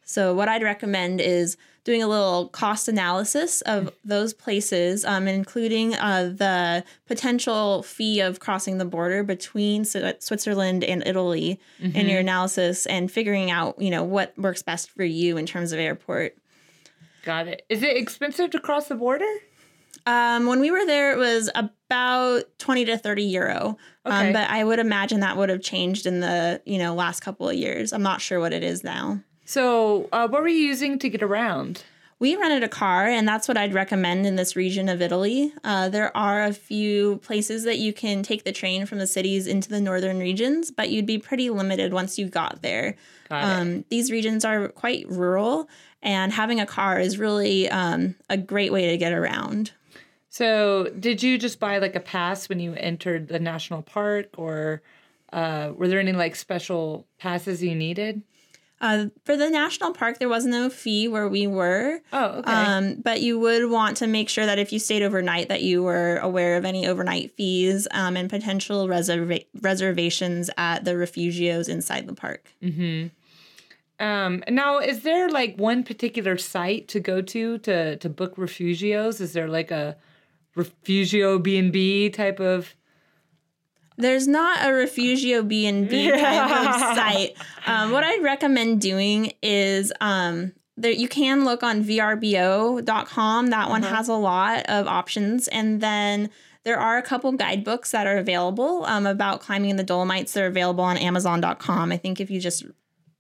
So, 0.05 0.35
what 0.35 0.49
I'd 0.49 0.63
recommend 0.63 1.21
is 1.21 1.57
doing 1.85 2.03
a 2.03 2.09
little 2.09 2.49
cost 2.49 2.89
analysis 2.89 3.61
of 3.63 3.93
those 4.05 4.33
places, 4.33 5.05
um, 5.05 5.29
including 5.29 5.95
uh, 5.95 6.33
the 6.35 6.85
potential 7.07 7.83
fee 7.83 8.21
of 8.21 8.41
crossing 8.41 8.79
the 8.79 8.85
border 8.85 9.23
between 9.23 9.85
Switzerland 9.85 10.85
and 10.85 11.03
Italy 11.07 11.61
mm-hmm. 11.81 11.97
in 11.97 12.09
your 12.09 12.21
analysis, 12.21 12.87
and 12.87 13.11
figuring 13.11 13.51
out, 13.51 13.81
you 13.81 13.91
know, 13.91 14.03
what 14.05 14.39
works 14.39 14.63
best 14.63 14.91
for 14.91 15.05
you 15.05 15.37
in 15.37 15.47
terms 15.47 15.73
of 15.73 15.79
airport. 15.79 16.37
Got 17.25 17.49
it. 17.49 17.67
Is 17.69 17.83
it 17.83 17.97
expensive 17.97 18.51
to 18.51 18.61
cross 18.61 18.89
the 18.89 18.95
border? 18.95 19.31
Um, 20.07 20.47
when 20.47 20.61
we 20.61 20.71
were 20.71 20.87
there, 20.87 21.13
it 21.13 21.19
was 21.19 21.51
about 21.55 22.45
20 22.59 22.87
to 22.87 22.97
30 22.97 23.25
euro. 23.25 23.77
Um, 24.07 24.13
okay. 24.13 24.27
Um, 24.29 24.33
but 24.33 24.49
I 24.51 24.65
would 24.65 24.79
imagine 24.79 25.21
that 25.21 25.37
would 25.37 25.51
have 25.51 25.61
changed 25.61 26.07
in 26.07 26.21
the, 26.21 26.63
you 26.65 26.79
know, 26.79 26.95
last 26.95 27.21
couple 27.21 27.49
of 27.49 27.55
years. 27.55 27.93
I'm 27.93 28.03
not 28.03 28.21
sure 28.21 28.41
what 28.41 28.53
it 28.53 28.63
is 28.63 28.83
now. 28.83 29.21
So, 29.45 30.09
uh, 30.13 30.29
what 30.29 30.43
were 30.43 30.49
you 30.49 30.59
using 30.59 30.99
to 30.99 31.09
get 31.09 31.23
around? 31.23 31.83
We 32.21 32.37
rented 32.37 32.65
a 32.65 32.69
car, 32.69 33.07
and 33.07 33.29
that's 33.29 33.47
what 33.47 33.57
I'd 33.57 33.73
recommend 33.73 34.27
in 34.27 34.35
this 34.35 34.57
region 34.57 34.89
of 34.89 35.01
Italy. 35.01 35.53
Uh, 35.63 35.89
there 35.89 36.15
are 36.17 36.43
a 36.43 36.53
few 36.53 37.19
places 37.19 37.63
that 37.65 37.79
you 37.79 37.93
can 37.93 38.23
take 38.25 38.43
the 38.43 38.51
train 38.51 38.87
from 38.87 38.99
the 38.99 39.07
cities 39.07 39.47
into 39.47 39.69
the 39.69 39.81
northern 39.81 40.19
regions, 40.19 40.73
but 40.73 40.91
you'd 40.91 41.07
be 41.07 41.19
pretty 41.19 41.49
limited 41.49 41.93
once 41.93 42.19
you 42.19 42.29
got 42.29 42.61
there. 42.61 42.97
Got 43.29 43.45
um, 43.45 43.85
these 43.89 44.11
regions 44.11 44.45
are 44.45 44.69
quite 44.69 45.09
rural, 45.09 45.69
and 46.03 46.33
having 46.33 46.59
a 46.59 46.67
car 46.67 46.99
is 46.99 47.19
really 47.19 47.71
um, 47.71 48.17
a 48.29 48.37
great 48.37 48.73
way 48.73 48.91
to 48.91 48.97
get 48.97 49.13
around. 49.13 49.71
So, 50.31 50.91
did 50.99 51.23
you 51.23 51.39
just 51.39 51.59
buy 51.59 51.79
like 51.79 51.97
a 51.97 52.01
pass 52.01 52.49
when 52.49 52.61
you 52.61 52.75
entered 52.75 53.29
the 53.29 53.39
national 53.39 53.83
park, 53.83 54.29
or 54.37 54.83
uh, 55.33 55.73
were 55.75 55.89
there 55.89 56.01
any 56.01 56.13
like 56.13 56.37
special 56.37 57.07
passes 57.19 57.63
you 57.63 57.75
needed? 57.75 58.23
Uh, 58.81 59.07
for 59.25 59.37
the 59.37 59.51
national 59.51 59.93
park, 59.93 60.19
there 60.19 60.29
was 60.29 60.47
no 60.47 60.71
fee 60.71 61.09
where 61.09 61.29
we 61.29 61.47
were. 61.47 62.01
Oh, 62.13 62.27
okay. 62.27 62.53
Um, 62.53 63.01
but 63.03 63.21
you 63.21 63.39
would 63.41 63.71
want 63.71 63.97
to 63.99 64.07
make 64.07 64.29
sure 64.29 64.47
that 64.47 64.59
if 64.59 64.73
you 64.73 64.79
stayed 64.79 65.03
overnight, 65.03 65.49
that 65.49 65.63
you 65.63 65.83
were 65.83 66.19
aware 66.19 66.57
of 66.57 66.65
any 66.65 66.87
overnight 66.87 67.33
fees 67.33 67.89
um, 67.91 68.17
and 68.17 68.31
potential 68.31 68.87
reserva- 68.87 69.45
reservations 69.61 70.49
at 70.57 70.85
the 70.85 70.93
refugios 70.93 71.69
inside 71.69 72.07
the 72.07 72.15
park. 72.15 72.53
Mm-hmm. 72.63 73.09
Um, 74.05 74.45
now, 74.49 74.79
is 74.79 75.03
there 75.03 75.29
like 75.29 75.57
one 75.57 75.83
particular 75.83 76.39
site 76.39 76.87
to 76.89 77.01
go 77.01 77.21
to 77.21 77.59
to 77.59 77.97
to 77.97 78.09
book 78.09 78.37
refugios? 78.37 79.21
Is 79.21 79.33
there 79.33 79.49
like 79.49 79.73
a 79.73 79.97
refugio 80.59 81.39
B 81.39 81.57
and 81.57 81.73
B 81.73 82.11
type 82.11 82.41
of 82.41 82.75
there's 83.97 84.29
not 84.29 84.65
a 84.65 84.73
refugio 84.73 85.43
B 85.43 85.67
and 85.67 85.89
B 85.89 86.09
kind 86.11 86.69
of 86.69 86.75
site. 86.97 87.37
Um, 87.67 87.91
what 87.91 88.05
I'd 88.05 88.23
recommend 88.23 88.81
doing 88.81 89.33
is 89.43 89.93
um, 90.01 90.53
there 90.77 90.93
you 90.93 91.09
can 91.09 91.45
look 91.45 91.65
on 91.65 91.83
vrbo.com. 91.83 93.47
That 93.49 93.69
one 93.69 93.83
uh-huh. 93.83 93.97
has 93.97 94.09
a 94.09 94.15
lot 94.15 94.65
of 94.69 94.87
options, 94.87 95.49
and 95.49 95.81
then 95.81 96.31
there 96.63 96.79
are 96.79 96.97
a 96.97 97.03
couple 97.03 97.33
guidebooks 97.33 97.91
that 97.91 98.07
are 98.07 98.19
available 98.19 98.85
um, 98.85 99.07
about 99.07 99.41
climbing 99.41 99.71
in 99.71 99.77
the 99.77 99.83
Dolomites. 99.83 100.33
They're 100.33 100.47
available 100.47 100.85
on 100.85 100.97
Amazon.com. 100.97 101.91
I 101.91 101.97
think 101.97 102.21
if 102.21 102.31
you 102.31 102.41
just 102.41 102.65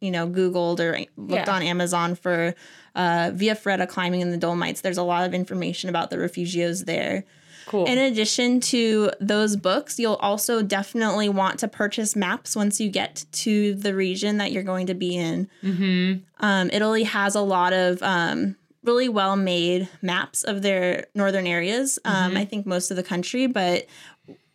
you 0.00 0.10
know 0.10 0.28
Googled 0.28 0.80
or 0.80 0.98
looked 1.16 1.46
yeah. 1.46 1.54
on 1.54 1.62
Amazon 1.62 2.14
for 2.14 2.54
uh, 2.94 3.30
Via 3.34 3.54
Ferrata 3.54 3.86
climbing 3.86 4.20
in 4.20 4.30
the 4.30 4.36
Dolomites, 4.36 4.80
there's 4.80 4.98
a 4.98 5.02
lot 5.02 5.24
of 5.24 5.34
information 5.34 5.88
about 5.88 6.10
the 6.10 6.16
refugios 6.16 6.84
there. 6.84 7.24
Cool. 7.66 7.84
In 7.84 7.98
addition 7.98 8.60
to 8.60 9.10
those 9.20 9.54
books, 9.54 9.98
you'll 9.98 10.14
also 10.14 10.62
definitely 10.62 11.28
want 11.28 11.58
to 11.60 11.68
purchase 11.68 12.16
maps 12.16 12.56
once 12.56 12.80
you 12.80 12.88
get 12.88 13.26
to 13.32 13.74
the 13.74 13.94
region 13.94 14.38
that 14.38 14.52
you're 14.52 14.62
going 14.62 14.86
to 14.86 14.94
be 14.94 15.16
in. 15.16 15.50
Mm-hmm. 15.62 16.44
Um, 16.44 16.70
Italy 16.72 17.04
has 17.04 17.34
a 17.34 17.42
lot 17.42 17.74
of 17.74 18.02
um, 18.02 18.56
really 18.84 19.10
well 19.10 19.36
made 19.36 19.86
maps 20.00 20.44
of 20.44 20.62
their 20.62 21.06
northern 21.14 21.46
areas. 21.46 21.98
Um, 22.06 22.30
mm-hmm. 22.30 22.38
I 22.38 22.44
think 22.46 22.66
most 22.66 22.90
of 22.90 22.96
the 22.96 23.02
country, 23.02 23.46
but 23.46 23.86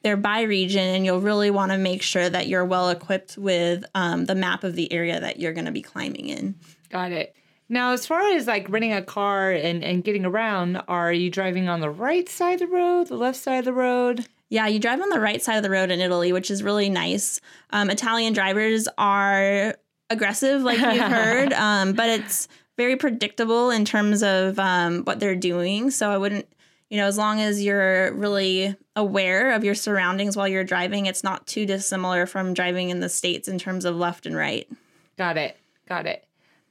they're 0.04 0.18
by 0.18 0.42
region, 0.42 0.84
and 0.84 1.06
you'll 1.06 1.22
really 1.22 1.50
want 1.50 1.72
to 1.72 1.78
make 1.78 2.02
sure 2.02 2.30
that 2.30 2.48
you're 2.48 2.66
well 2.66 2.90
equipped 2.90 3.38
with 3.38 3.86
um, 3.96 4.26
the 4.26 4.36
map 4.36 4.64
of 4.64 4.76
the 4.76 4.92
area 4.92 5.20
that 5.20 5.40
you're 5.40 5.54
going 5.54 5.66
to 5.66 5.72
be 5.72 5.82
climbing 5.82 6.30
in. 6.30 6.56
Got 6.90 7.12
it. 7.12 7.36
Now, 7.70 7.94
as 7.94 8.06
far 8.06 8.22
as 8.22 8.46
like 8.46 8.70
renting 8.70 8.94
a 8.94 9.02
car 9.02 9.52
and, 9.52 9.84
and 9.84 10.04
getting 10.04 10.26
around, 10.26 10.82
are 10.88 11.12
you 11.12 11.30
driving 11.30 11.70
on 11.70 11.80
the 11.80 11.90
right 11.90 12.28
side 12.28 12.62
of 12.62 12.70
the 12.70 12.76
road, 12.76 13.08
the 13.08 13.16
left 13.16 13.38
side 13.38 13.60
of 13.60 13.66
the 13.66 13.74
road? 13.74 14.28
Yeah, 14.50 14.68
you 14.68 14.78
drive 14.78 15.02
on 15.02 15.10
the 15.10 15.20
right 15.20 15.42
side 15.42 15.56
of 15.56 15.64
the 15.64 15.70
road 15.70 15.90
in 15.90 16.00
Italy, 16.00 16.34
which 16.34 16.52
is 16.52 16.62
really 16.62 16.90
nice. 16.90 17.42
Um, 17.72 17.90
Italian 17.90 18.34
drivers 18.34 18.88
are 18.98 19.76
aggressive, 20.10 20.62
like 20.62 20.78
you've 20.80 21.12
heard, 21.12 21.54
um, 21.54 21.94
but 21.94 22.10
it's 22.10 22.48
very 22.78 22.96
predictable 22.96 23.72
in 23.72 23.86
terms 23.86 24.22
of 24.22 24.60
um, 24.60 25.04
what 25.06 25.20
they're 25.20 25.36
doing. 25.36 25.90
So 25.90 26.12
I 26.12 26.18
wouldn't, 26.18 26.48
you 26.94 27.00
know, 27.00 27.08
as 27.08 27.18
long 27.18 27.42
as 27.42 27.64
you're 27.64 28.14
really 28.14 28.76
aware 28.96 29.54
of 29.54 29.64
your 29.64 29.74
surroundings 29.74 30.38
while 30.38 30.48
you're 30.48 30.64
driving, 30.64 31.08
it's 31.08 31.24
not 31.24 31.48
too 31.48 31.66
dissimilar 31.66 32.28
from 32.28 32.54
driving 32.54 32.92
in 32.92 33.00
the 33.00 33.10
States 33.10 33.48
in 33.48 33.58
terms 33.58 33.84
of 33.84 33.96
left 33.96 34.28
and 34.28 34.36
right. 34.36 34.70
Got 35.18 35.38
it. 35.38 35.58
Got 35.90 36.06
it. 36.06 36.24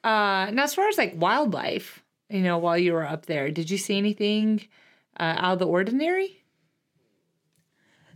Uh, 0.04 0.48
now, 0.52 0.62
as 0.62 0.76
far 0.76 0.86
as 0.86 0.96
like 0.96 1.14
wildlife, 1.16 2.04
you 2.30 2.38
know, 2.38 2.56
while 2.56 2.78
you 2.78 2.92
were 2.92 3.04
up 3.04 3.26
there, 3.26 3.50
did 3.50 3.68
you 3.68 3.76
see 3.76 3.98
anything 3.98 4.68
uh, 5.18 5.34
out 5.38 5.54
of 5.54 5.58
the 5.58 5.66
ordinary? 5.66 6.40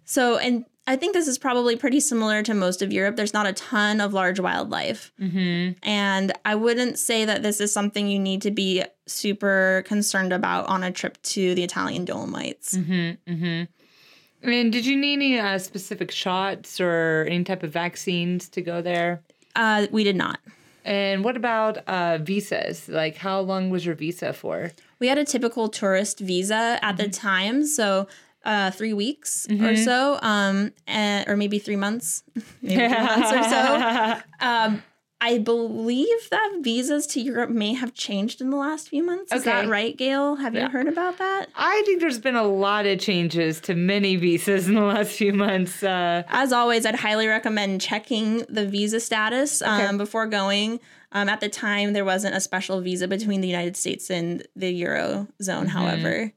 So, 0.07 0.39
and 0.39 0.65
I 0.87 0.97
think 0.97 1.15
this 1.15 1.27
is 1.27 1.37
probably 1.37 1.77
pretty 1.77 1.99
similar 1.99 2.43
to 2.45 2.55
most 2.55 2.81
of 2.81 2.93
Europe. 2.93 3.17
There's 3.17 3.35
not 3.35 3.47
a 3.47 3.53
ton 3.53 4.01
of 4.01 4.15
large 4.15 4.39
wildlife. 4.39 5.13
Mm-hmm. 5.21 5.79
And 5.83 6.33
I 6.45 6.55
wouldn't 6.55 6.99
say 6.99 7.25
that 7.25 7.43
this 7.43 7.61
is 7.61 7.73
something 7.73 8.09
you 8.09 8.21
need 8.21 8.41
to 8.43 8.53
be 8.53 8.85
super 9.07 9.83
concerned 9.87 10.33
about 10.33 10.67
on 10.67 10.85
a 10.85 10.93
trip 10.93 11.21
to 11.23 11.55
the 11.57 11.65
Italian 11.65 12.05
Dolomites. 12.05 12.77
Mm-hmm. 12.77 13.33
Mm-hmm. 13.33 14.49
And 14.49 14.73
did 14.73 14.87
you 14.87 14.97
need 14.97 15.15
any 15.15 15.39
uh, 15.41 15.59
specific 15.59 16.13
shots 16.13 16.81
or 16.81 17.27
any 17.29 17.43
type 17.43 17.65
of 17.65 17.73
vaccines 17.73 18.49
to 18.51 18.63
go 18.63 18.81
there? 18.81 19.23
Uh, 19.57 19.89
we 19.91 20.05
did 20.05 20.15
not. 20.15 20.39
And 20.85 21.25
what 21.25 21.37
about 21.37 21.79
uh, 21.89 22.19
visas? 22.19 22.89
Like, 22.89 23.17
how 23.17 23.41
long 23.41 23.71
was 23.71 23.85
your 23.85 23.97
visa 23.97 24.33
for? 24.33 24.71
We 25.01 25.09
had 25.09 25.19
a 25.19 25.25
typical 25.25 25.69
tourist 25.69 26.21
visa 26.21 26.79
at 26.81 26.81
mm-hmm. 26.81 26.97
the 26.97 27.09
time, 27.09 27.67
so 27.67 28.07
uh, 28.47 28.71
three 28.71 28.95
weeks 28.95 29.47
mm-hmm. 29.51 29.65
or 29.65 29.77
so, 29.77 30.19
um, 30.23 30.73
and, 30.87 31.29
or 31.29 31.37
maybe 31.37 31.59
three 31.59 31.77
months, 31.77 32.23
maybe 32.63 32.77
three 32.77 32.89
months 32.89 33.33
or 33.33 33.43
so. 33.43 34.21
Um, 34.41 34.83
I 35.19 35.39
believe 35.39 36.29
that 36.31 36.59
visas 36.61 37.07
to 37.09 37.21
Europe 37.21 37.49
may 37.49 37.73
have 37.73 37.95
changed 37.95 38.43
in 38.43 38.51
the 38.51 38.57
last 38.59 38.91
few 38.91 39.03
months. 39.03 39.33
Is 39.33 39.41
okay. 39.41 39.51
that 39.51 39.69
right, 39.69 39.97
Gail? 39.97 40.37
Have 40.37 40.55
yeah. 40.55 40.65
you 40.65 40.69
heard 40.69 40.87
about 40.87 41.17
that? 41.19 41.47
I 41.55 41.83
think 41.87 42.01
there's 42.01 42.19
been 42.19 42.37
a 42.37 42.47
lot 42.47 42.85
of 42.85 43.01
changes 43.01 43.59
to 43.63 43.75
many 43.75 44.17
visas 44.17 44.69
in 44.69 44.75
the 44.75 44.83
last 44.83 45.13
few 45.13 45.33
months. 45.33 45.83
Uh, 45.83 46.23
As 46.29 46.53
always, 46.53 46.85
I'd 46.85 46.97
highly 46.97 47.27
recommend 47.29 47.81
checking 47.81 48.45
the 48.51 48.67
visa 48.67 49.01
status 49.01 49.63
um, 49.63 49.81
okay. 49.81 49.97
before 49.97 50.27
going. 50.27 50.81
Um, 51.13 51.31
at 51.31 51.41
the 51.41 51.49
time, 51.49 51.95
there 51.95 52.05
wasn't 52.05 52.37
a 52.37 52.41
special 52.41 52.83
visa 52.83 53.09
between 53.09 53.41
the 53.41 53.49
United 53.49 53.77
States 53.77 54.11
and 54.11 54.47
the 54.55 54.83
Eurozone, 54.83 55.27
mm-hmm. 55.41 55.67
however. 55.67 56.33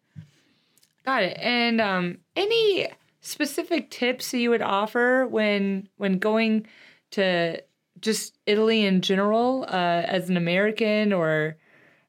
Got 1.06 1.24
it. 1.24 1.38
And 1.40 1.82
um, 1.82 2.18
any 2.36 2.88
specific 3.22 3.90
tips 3.90 4.32
that 4.32 4.40
you 4.40 4.50
would 4.50 4.62
offer 4.62 5.28
when 5.28 5.88
when 5.98 6.20
going 6.20 6.66
to 7.12 7.62
just 8.02 8.38
Italy 8.46 8.86
in 8.86 9.02
general 9.02 9.66
uh, 9.68 10.04
as 10.06 10.30
an 10.30 10.38
American 10.38 11.12
or 11.12 11.58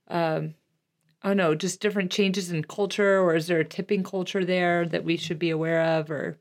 um, 0.08 0.54
I 1.22 1.28
don't 1.28 1.36
know, 1.36 1.54
just 1.54 1.80
different 1.80 2.10
changes 2.10 2.50
in 2.50 2.64
culture 2.64 3.20
or 3.20 3.34
is 3.34 3.46
there 3.46 3.60
a 3.60 3.64
tipping 3.64 4.02
culture 4.02 4.44
there 4.44 4.86
that 4.86 5.04
we 5.04 5.16
should 5.16 5.38
be 5.38 5.50
aware 5.50 5.82
of 5.82 6.10
or 6.10 6.38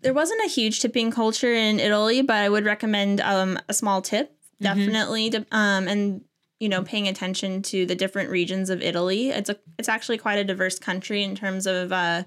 there 0.00 0.14
wasn't 0.14 0.44
a 0.44 0.48
huge 0.48 0.80
tipping 0.80 1.10
culture 1.10 1.52
in 1.52 1.80
Italy, 1.80 2.22
but 2.22 2.36
I 2.36 2.48
would 2.48 2.64
recommend 2.64 3.20
um, 3.20 3.58
a 3.68 3.74
small 3.74 4.02
tip 4.02 4.30
mm-hmm. 4.30 4.64
definitely 4.64 5.30
mm-hmm. 5.30 5.54
um, 5.54 5.88
and 5.88 6.22
you 6.60 6.68
know 6.68 6.82
paying 6.82 7.08
attention 7.08 7.62
to 7.62 7.86
the 7.86 7.94
different 7.94 8.30
regions 8.30 8.70
of 8.70 8.82
Italy. 8.82 9.30
It's 9.30 9.50
a 9.50 9.56
it's 9.78 9.88
actually 9.88 10.18
quite 10.18 10.38
a 10.38 10.44
diverse 10.44 10.78
country 10.78 11.22
in 11.22 11.34
terms 11.34 11.66
of 11.66 11.92
uh, 11.92 12.24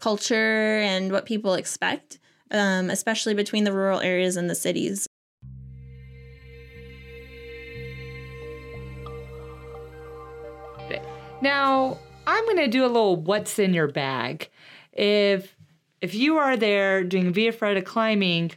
culture 0.00 0.78
and 0.78 1.12
what 1.12 1.26
people 1.26 1.54
expect, 1.54 2.18
um, 2.50 2.90
especially 2.90 3.34
between 3.34 3.64
the 3.64 3.72
rural 3.72 4.00
areas 4.00 4.36
and 4.36 4.50
the 4.50 4.54
cities. 4.54 5.06
Now, 11.42 11.98
I'm 12.26 12.44
going 12.44 12.58
to 12.58 12.68
do 12.68 12.84
a 12.84 12.86
little 12.86 13.16
what's 13.16 13.58
in 13.58 13.72
your 13.72 13.88
bag. 13.88 14.50
If 14.92 15.56
if 16.00 16.14
you 16.14 16.36
are 16.36 16.56
there 16.56 17.04
doing 17.04 17.32
Via 17.32 17.52
Ferrata 17.52 17.84
climbing, 17.84 18.52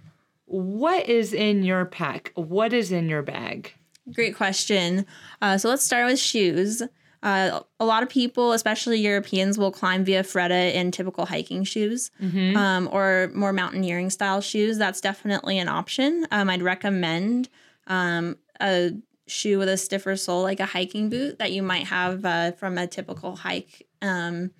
what 0.45 1.07
is 1.07 1.33
in 1.33 1.63
your 1.63 1.85
pack? 1.85 2.31
What 2.35 2.73
is 2.73 2.91
in 2.91 3.09
your 3.09 3.21
bag? 3.21 3.73
Great 4.11 4.35
question. 4.35 5.05
Uh, 5.41 5.57
so 5.57 5.69
let's 5.69 5.83
start 5.83 6.05
with 6.07 6.19
shoes. 6.19 6.81
Uh, 7.21 7.61
a 7.79 7.85
lot 7.85 8.03
of 8.03 8.09
people, 8.09 8.51
especially 8.51 8.99
Europeans, 8.99 9.57
will 9.57 9.71
climb 9.71 10.03
Via 10.03 10.23
Ferrata 10.23 10.73
in 10.73 10.91
typical 10.91 11.25
hiking 11.25 11.63
shoes 11.63 12.11
mm-hmm. 12.21 12.57
um, 12.57 12.89
or 12.91 13.31
more 13.33 13.53
mountaineering 13.53 14.09
style 14.09 14.41
shoes. 14.41 14.77
That's 14.77 14.99
definitely 14.99 15.57
an 15.57 15.69
option. 15.69 16.27
Um, 16.31 16.49
I'd 16.49 16.61
recommend 16.61 17.47
um, 17.87 18.37
a 18.59 18.91
shoe 19.25 19.57
with 19.57 19.69
a 19.69 19.77
stiffer 19.77 20.17
sole, 20.17 20.43
like 20.43 20.59
a 20.59 20.65
hiking 20.65 21.09
boot 21.09 21.39
that 21.39 21.53
you 21.53 21.63
might 21.63 21.87
have 21.87 22.25
uh, 22.25 22.51
from 22.51 22.77
a 22.77 22.87
typical 22.87 23.37
hike, 23.37 23.87
um, 24.01 24.51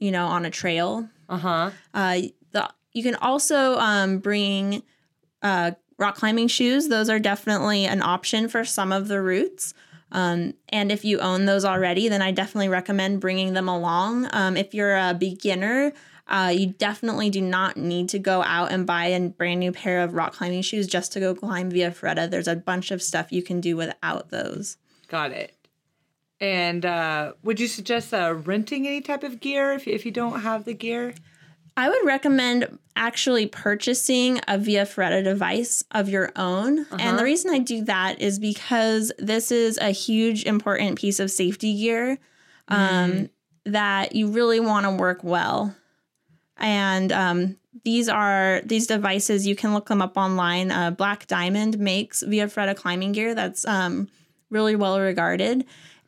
you 0.00 0.10
know, 0.10 0.26
on 0.26 0.44
a 0.44 0.50
trail. 0.50 1.08
Uh-huh. 1.28 1.70
Uh, 1.94 2.22
the, 2.50 2.68
you 2.92 3.04
can 3.04 3.14
also 3.14 3.78
um, 3.78 4.18
bring 4.18 4.82
uh, 5.42 5.72
rock 5.98 6.16
climbing 6.16 6.48
shoes. 6.48 6.88
Those 6.88 7.08
are 7.08 7.18
definitely 7.18 7.86
an 7.86 8.02
option 8.02 8.48
for 8.48 8.64
some 8.64 8.92
of 8.92 9.08
the 9.08 9.20
routes. 9.20 9.74
Um, 10.12 10.54
and 10.68 10.92
if 10.92 11.04
you 11.04 11.18
own 11.18 11.44
those 11.44 11.64
already, 11.64 12.08
then 12.08 12.22
I 12.22 12.30
definitely 12.30 12.68
recommend 12.68 13.20
bringing 13.20 13.52
them 13.52 13.68
along. 13.68 14.28
Um, 14.32 14.56
if 14.56 14.72
you're 14.72 14.96
a 14.96 15.12
beginner, 15.12 15.92
uh, 16.28 16.52
you 16.54 16.68
definitely 16.68 17.30
do 17.30 17.40
not 17.40 17.76
need 17.76 18.08
to 18.10 18.18
go 18.18 18.42
out 18.42 18.72
and 18.72 18.86
buy 18.86 19.06
a 19.06 19.28
brand 19.28 19.60
new 19.60 19.72
pair 19.72 20.02
of 20.02 20.14
rock 20.14 20.34
climbing 20.34 20.62
shoes 20.62 20.86
just 20.86 21.12
to 21.12 21.20
go 21.20 21.34
climb 21.34 21.70
Via 21.70 21.90
Ferrata. 21.90 22.30
There's 22.30 22.48
a 22.48 22.56
bunch 22.56 22.90
of 22.90 23.02
stuff 23.02 23.32
you 23.32 23.42
can 23.42 23.60
do 23.60 23.76
without 23.76 24.30
those. 24.30 24.76
Got 25.08 25.32
it. 25.32 25.54
And 26.40 26.84
uh, 26.84 27.32
would 27.42 27.60
you 27.60 27.68
suggest 27.68 28.12
uh, 28.12 28.34
renting 28.34 28.86
any 28.86 29.00
type 29.00 29.22
of 29.22 29.40
gear 29.40 29.72
if, 29.72 29.86
if 29.86 30.04
you 30.04 30.12
don't 30.12 30.40
have 30.40 30.64
the 30.64 30.74
gear? 30.74 31.14
I 31.76 31.88
would 31.88 32.04
recommend 32.04 32.78
actually 32.94 33.46
purchasing 33.46 34.40
a 34.46 34.58
Via 34.58 34.84
Ferrata 34.86 35.24
device 35.24 35.82
of 35.90 36.08
your 36.08 36.30
own. 36.36 36.80
Uh-huh. 36.80 36.96
And 37.00 37.18
the 37.18 37.24
reason 37.24 37.50
I 37.50 37.58
do 37.58 37.84
that 37.84 38.20
is 38.20 38.38
because 38.38 39.12
this 39.18 39.50
is 39.50 39.78
a 39.78 39.90
huge, 39.90 40.44
important 40.44 40.98
piece 40.98 41.18
of 41.18 41.30
safety 41.30 41.76
gear 41.76 42.18
um, 42.68 42.78
mm. 42.78 43.30
that 43.64 44.14
you 44.14 44.28
really 44.28 44.60
want 44.60 44.86
to 44.86 44.92
work 44.92 45.24
well. 45.24 45.74
And 46.56 47.10
um, 47.10 47.56
these 47.84 48.08
are 48.08 48.62
these 48.64 48.86
devices, 48.86 49.46
you 49.46 49.56
can 49.56 49.74
look 49.74 49.88
them 49.88 50.00
up 50.00 50.16
online. 50.16 50.70
Uh, 50.70 50.92
Black 50.92 51.26
Diamond 51.26 51.78
makes 51.78 52.22
Via 52.22 52.46
Ferrata 52.46 52.76
climbing 52.76 53.12
gear 53.12 53.34
that's 53.34 53.66
um, 53.66 54.08
really 54.50 54.76
well 54.76 55.00
regarded. 55.00 55.64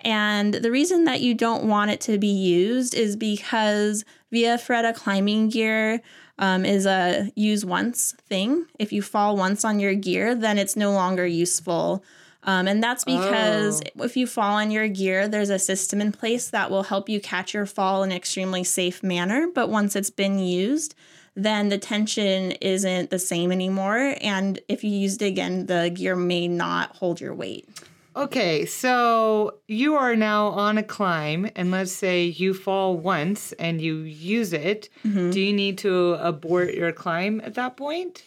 And 0.07 0.55
the 0.55 0.71
reason 0.71 1.03
that 1.07 1.21
you 1.21 1.35
don't 1.35 1.65
want 1.65 1.91
it 1.91 2.01
to 2.03 2.17
be 2.17 2.29
used 2.29 2.95
is 2.95 3.17
because 3.17 4.05
Via 4.31 4.57
Ferrata 4.57 4.95
climbing 4.95 5.49
gear 5.49 6.01
um, 6.39 6.65
is 6.65 6.87
a 6.87 7.33
use 7.35 7.65
once 7.65 8.15
thing. 8.29 8.67
If 8.79 8.93
you 8.93 9.03
fall 9.03 9.37
once 9.37 9.65
on 9.65 9.81
your 9.81 9.95
gear, 9.95 10.37
then 10.37 10.59
it's 10.59 10.77
no 10.77 10.93
longer 10.93 11.27
useful. 11.27 12.05
Um, 12.45 12.69
and 12.69 12.81
that's 12.81 13.05
because 13.05 13.83
oh. 13.99 14.05
if 14.05 14.17
you 14.17 14.29
fall 14.29 14.55
on 14.55 14.71
your 14.71 14.87
gear, 14.87 15.27
there's 15.27 15.51
a 15.51 15.59
system 15.59 16.01
in 16.01 16.13
place 16.13 16.51
that 16.51 16.71
will 16.71 16.85
help 16.85 17.09
you 17.09 17.21
catch 17.21 17.53
your 17.53 17.67
fall 17.67 18.05
in 18.05 18.13
an 18.13 18.17
extremely 18.17 18.63
safe 18.63 19.03
manner. 19.03 19.49
But 19.53 19.71
once 19.71 19.97
it's 19.97 20.11
been 20.11 20.39
used, 20.39 20.95
then 21.35 21.69
the 21.69 21.79
tension 21.79 22.53
isn't 22.53 23.11
the 23.11 23.19
same 23.19 23.51
anymore. 23.51 24.15
And 24.21 24.61
if 24.69 24.85
you 24.85 24.91
used 24.91 25.21
it 25.21 25.27
again, 25.27 25.67
the 25.67 25.91
gear 25.93 26.15
may 26.15 26.47
not 26.47 26.95
hold 26.95 27.21
your 27.21 27.35
weight. 27.35 27.69
Okay, 28.17 28.65
so 28.65 29.59
you 29.69 29.95
are 29.95 30.17
now 30.17 30.47
on 30.47 30.79
a 30.79 30.83
climb, 30.83 31.51
and 31.55 31.71
let's 31.71 31.93
say 31.93 32.25
you 32.25 32.55
fall 32.55 32.97
once 32.97 33.53
and 33.53 33.79
you 33.79 33.99
use 33.99 34.55
it. 34.55 34.89
Mm-hmm. 35.05 35.31
Do 35.31 35.41
you 35.41 35.53
need 35.53 35.77
to 35.79 36.15
abort 36.15 36.73
your 36.73 36.93
climb 36.93 37.43
at 37.45 37.55
that 37.55 37.77
point? 37.77 38.25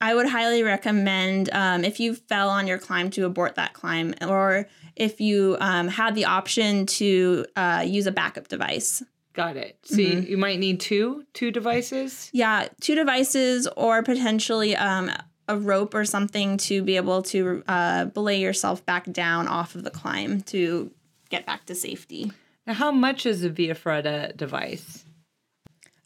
I 0.00 0.16
would 0.16 0.26
highly 0.26 0.64
recommend 0.64 1.48
um, 1.52 1.84
if 1.84 2.00
you 2.00 2.14
fell 2.14 2.50
on 2.50 2.66
your 2.66 2.78
climb 2.78 3.08
to 3.10 3.24
abort 3.24 3.54
that 3.54 3.72
climb, 3.72 4.14
or 4.20 4.66
if 4.96 5.20
you 5.20 5.56
um, 5.60 5.86
had 5.86 6.16
the 6.16 6.24
option 6.24 6.84
to 6.86 7.46
uh, 7.54 7.84
use 7.86 8.08
a 8.08 8.12
backup 8.12 8.48
device. 8.48 9.00
Got 9.32 9.56
it. 9.56 9.78
So 9.84 9.96
mm-hmm. 9.96 10.22
you, 10.22 10.28
you, 10.30 10.36
might 10.36 10.58
need 10.58 10.80
two 10.80 11.24
two 11.34 11.52
devices. 11.52 12.30
Yeah, 12.32 12.68
two 12.80 12.96
devices, 12.96 13.68
or 13.76 14.02
potentially 14.02 14.76
um, 14.76 15.10
a 15.48 15.56
rope 15.56 15.94
or 15.94 16.04
something 16.04 16.56
to 16.56 16.82
be 16.82 16.96
able 16.96 17.22
to 17.22 17.62
uh, 17.66 18.06
belay 18.06 18.40
yourself 18.40 18.84
back 18.86 19.10
down 19.12 19.46
off 19.48 19.74
of 19.74 19.84
the 19.84 19.90
climb 19.90 20.40
to 20.42 20.90
get 21.30 21.44
back 21.46 21.66
to 21.66 21.74
safety. 21.74 22.32
Now, 22.66 22.74
how 22.74 22.90
much 22.90 23.26
is 23.26 23.44
a 23.44 23.50
Via 23.50 23.74
Ferrata 23.74 24.34
device? 24.36 25.04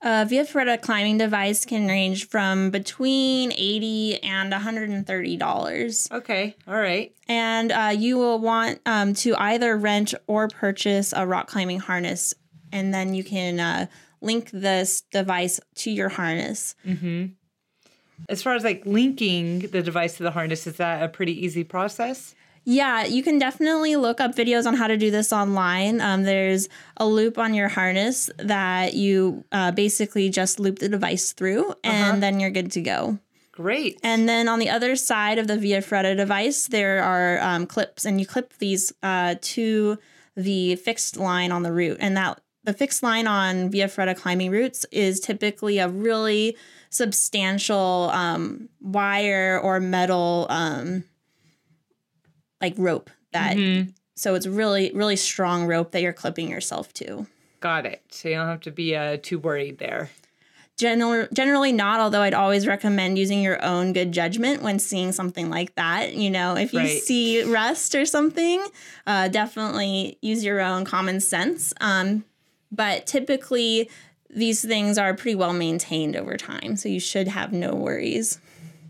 A 0.00 0.24
Via 0.24 0.44
Ferrata 0.44 0.80
climbing 0.80 1.18
device 1.18 1.64
can 1.64 1.88
range 1.88 2.28
from 2.28 2.70
between 2.70 3.52
eighty 3.52 4.22
and 4.22 4.50
one 4.50 4.60
hundred 4.60 4.90
and 4.90 5.06
thirty 5.06 5.36
dollars. 5.36 6.08
Okay, 6.10 6.56
all 6.66 6.78
right. 6.78 7.14
And 7.28 7.72
uh, 7.72 7.92
you 7.96 8.16
will 8.16 8.38
want 8.38 8.80
um, 8.86 9.14
to 9.14 9.34
either 9.36 9.76
rent 9.76 10.14
or 10.26 10.48
purchase 10.48 11.12
a 11.16 11.26
rock 11.26 11.48
climbing 11.48 11.80
harness, 11.80 12.34
and 12.72 12.94
then 12.94 13.12
you 13.14 13.24
can 13.24 13.58
uh, 13.58 13.86
link 14.20 14.50
this 14.52 15.02
device 15.12 15.60
to 15.76 15.90
your 15.90 16.08
harness. 16.08 16.74
Mm-hmm. 16.86 17.26
As 18.28 18.42
far 18.42 18.54
as 18.54 18.64
like 18.64 18.84
linking 18.84 19.60
the 19.60 19.82
device 19.82 20.16
to 20.16 20.22
the 20.22 20.30
harness, 20.30 20.66
is 20.66 20.76
that 20.76 21.02
a 21.02 21.08
pretty 21.08 21.44
easy 21.44 21.64
process? 21.64 22.34
Yeah, 22.64 23.06
you 23.06 23.22
can 23.22 23.38
definitely 23.38 23.96
look 23.96 24.20
up 24.20 24.34
videos 24.34 24.66
on 24.66 24.74
how 24.74 24.88
to 24.88 24.98
do 24.98 25.10
this 25.10 25.32
online. 25.32 26.02
Um, 26.02 26.24
there's 26.24 26.68
a 26.98 27.06
loop 27.06 27.38
on 27.38 27.54
your 27.54 27.68
harness 27.68 28.28
that 28.36 28.92
you 28.92 29.44
uh, 29.52 29.70
basically 29.72 30.28
just 30.28 30.60
loop 30.60 30.78
the 30.78 30.88
device 30.88 31.32
through, 31.32 31.72
and 31.82 32.10
uh-huh. 32.10 32.20
then 32.20 32.40
you're 32.40 32.50
good 32.50 32.70
to 32.72 32.82
go. 32.82 33.18
Great. 33.52 33.98
And 34.02 34.28
then 34.28 34.48
on 34.48 34.58
the 34.58 34.68
other 34.68 34.96
side 34.96 35.38
of 35.38 35.46
the 35.46 35.56
Via 35.56 35.80
Ferrata 35.80 36.14
device, 36.14 36.66
there 36.66 37.02
are 37.02 37.40
um, 37.40 37.66
clips, 37.66 38.04
and 38.04 38.20
you 38.20 38.26
clip 38.26 38.52
these 38.58 38.92
uh, 39.02 39.36
to 39.40 39.98
the 40.36 40.76
fixed 40.76 41.16
line 41.16 41.50
on 41.50 41.62
the 41.62 41.72
route. 41.72 41.96
And 42.00 42.16
that 42.16 42.40
the 42.64 42.74
fixed 42.74 43.02
line 43.02 43.26
on 43.26 43.70
Via 43.70 43.88
Ferrata 43.88 44.14
climbing 44.14 44.50
routes 44.50 44.84
is 44.92 45.20
typically 45.20 45.78
a 45.78 45.88
really 45.88 46.54
substantial 46.90 48.10
um, 48.12 48.68
wire 48.80 49.60
or 49.62 49.80
metal 49.80 50.46
um, 50.50 51.04
like 52.60 52.74
rope 52.76 53.10
that 53.32 53.56
mm-hmm. 53.56 53.90
so 54.14 54.34
it's 54.34 54.46
really 54.46 54.90
really 54.94 55.16
strong 55.16 55.66
rope 55.66 55.92
that 55.92 56.02
you're 56.02 56.12
clipping 56.12 56.48
yourself 56.48 56.92
to. 56.94 57.26
Got 57.60 57.86
it. 57.86 58.02
So 58.10 58.28
you 58.28 58.36
don't 58.36 58.46
have 58.46 58.60
to 58.62 58.70
be 58.70 58.94
uh, 58.94 59.18
too 59.20 59.38
worried 59.38 59.78
there. 59.78 60.10
General, 60.76 61.26
generally 61.32 61.72
not 61.72 61.98
although 61.98 62.22
i'd 62.22 62.34
always 62.34 62.64
recommend 62.64 63.18
using 63.18 63.42
your 63.42 63.62
own 63.64 63.92
good 63.92 64.12
judgment 64.12 64.62
when 64.62 64.78
seeing 64.78 65.10
something 65.12 65.50
like 65.50 65.74
that. 65.74 66.14
You 66.14 66.30
know 66.30 66.56
if 66.56 66.72
you 66.72 66.80
right. 66.80 67.02
see 67.02 67.42
rust 67.42 67.94
or 67.94 68.06
something 68.06 68.64
uh, 69.06 69.28
definitely 69.28 70.18
use 70.22 70.44
your 70.44 70.60
own 70.60 70.84
common 70.84 71.20
sense. 71.20 71.74
Um, 71.80 72.24
but 72.70 73.06
typically 73.06 73.90
these 74.30 74.64
things 74.64 74.98
are 74.98 75.14
pretty 75.14 75.34
well 75.34 75.52
maintained 75.52 76.16
over 76.16 76.36
time, 76.36 76.76
so 76.76 76.88
you 76.88 77.00
should 77.00 77.28
have 77.28 77.52
no 77.52 77.74
worries. 77.74 78.40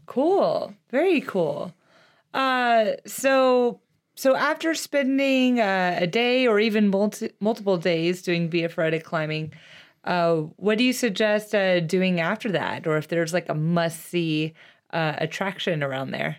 Cool. 0.06 0.74
Very 0.90 1.20
cool. 1.20 1.74
Uh, 2.34 2.92
so 3.06 3.80
so 4.14 4.34
after 4.34 4.74
spending 4.74 5.60
uh, 5.60 5.96
a 6.00 6.06
day 6.06 6.46
or 6.46 6.58
even 6.58 6.88
multi- 6.88 7.30
multiple 7.40 7.76
days 7.76 8.22
doing 8.22 8.50
Ferrata 8.50 9.02
climbing, 9.02 9.52
uh, 10.04 10.36
what 10.56 10.78
do 10.78 10.84
you 10.84 10.92
suggest 10.92 11.54
uh, 11.54 11.80
doing 11.80 12.18
after 12.20 12.50
that, 12.52 12.86
or 12.86 12.96
if 12.96 13.08
there's 13.08 13.32
like 13.32 13.48
a 13.48 13.54
must 13.54 14.06
see 14.06 14.54
uh, 14.92 15.14
attraction 15.18 15.82
around 15.82 16.10
there? 16.10 16.38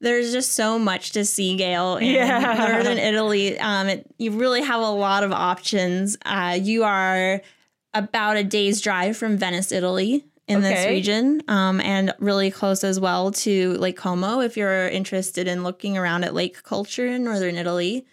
There's 0.00 0.32
just 0.32 0.52
so 0.52 0.78
much 0.78 1.12
to 1.12 1.24
see, 1.24 1.56
Gail. 1.56 1.96
In 1.96 2.06
yeah. 2.06 2.68
Northern 2.72 2.98
Italy, 2.98 3.58
um, 3.58 3.88
it, 3.88 4.06
you 4.18 4.32
really 4.32 4.62
have 4.62 4.80
a 4.80 4.90
lot 4.90 5.24
of 5.24 5.32
options. 5.32 6.16
Uh, 6.24 6.58
you 6.60 6.84
are 6.84 7.42
about 7.94 8.36
a 8.36 8.44
day's 8.44 8.80
drive 8.80 9.16
from 9.16 9.36
Venice, 9.36 9.72
Italy, 9.72 10.24
in 10.46 10.58
okay. 10.58 10.74
this 10.74 10.86
region, 10.86 11.42
um, 11.48 11.80
and 11.80 12.12
really 12.18 12.50
close 12.50 12.82
as 12.82 12.98
well 12.98 13.30
to 13.30 13.74
Lake 13.74 13.96
Como 13.96 14.40
if 14.40 14.56
you're 14.56 14.88
interested 14.88 15.46
in 15.46 15.62
looking 15.62 15.96
around 15.96 16.24
at 16.24 16.34
lake 16.34 16.62
culture 16.64 17.06
in 17.06 17.22
northern 17.22 17.56
Italy. 17.56 18.04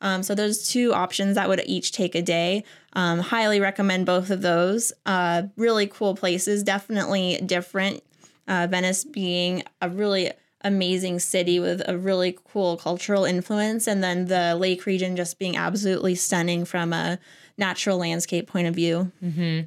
Um, 0.00 0.22
so 0.22 0.34
those 0.34 0.68
two 0.68 0.92
options 0.92 1.36
that 1.36 1.48
would 1.48 1.62
each 1.64 1.92
take 1.92 2.14
a 2.14 2.22
day. 2.22 2.64
Um, 2.92 3.20
highly 3.20 3.60
recommend 3.60 4.04
both 4.04 4.30
of 4.30 4.42
those. 4.42 4.92
Uh, 5.06 5.44
really 5.56 5.86
cool 5.86 6.14
places, 6.14 6.62
definitely 6.62 7.40
different. 7.46 8.02
Uh, 8.48 8.66
Venice 8.68 9.04
being 9.04 9.62
a 9.80 9.88
really 9.88 10.32
amazing 10.62 11.20
city 11.20 11.60
with 11.60 11.82
a 11.88 11.96
really 11.96 12.36
cool 12.52 12.76
cultural 12.76 13.24
influence, 13.24 13.86
and 13.86 14.02
then 14.02 14.26
the 14.26 14.56
lake 14.56 14.86
region 14.86 15.16
just 15.16 15.38
being 15.38 15.56
absolutely 15.56 16.14
stunning 16.14 16.64
from 16.64 16.92
a 16.92 17.18
natural 17.58 17.98
landscape 17.98 18.46
point 18.46 18.66
of 18.66 18.74
view. 18.74 19.10
Mm-hmm. 19.22 19.66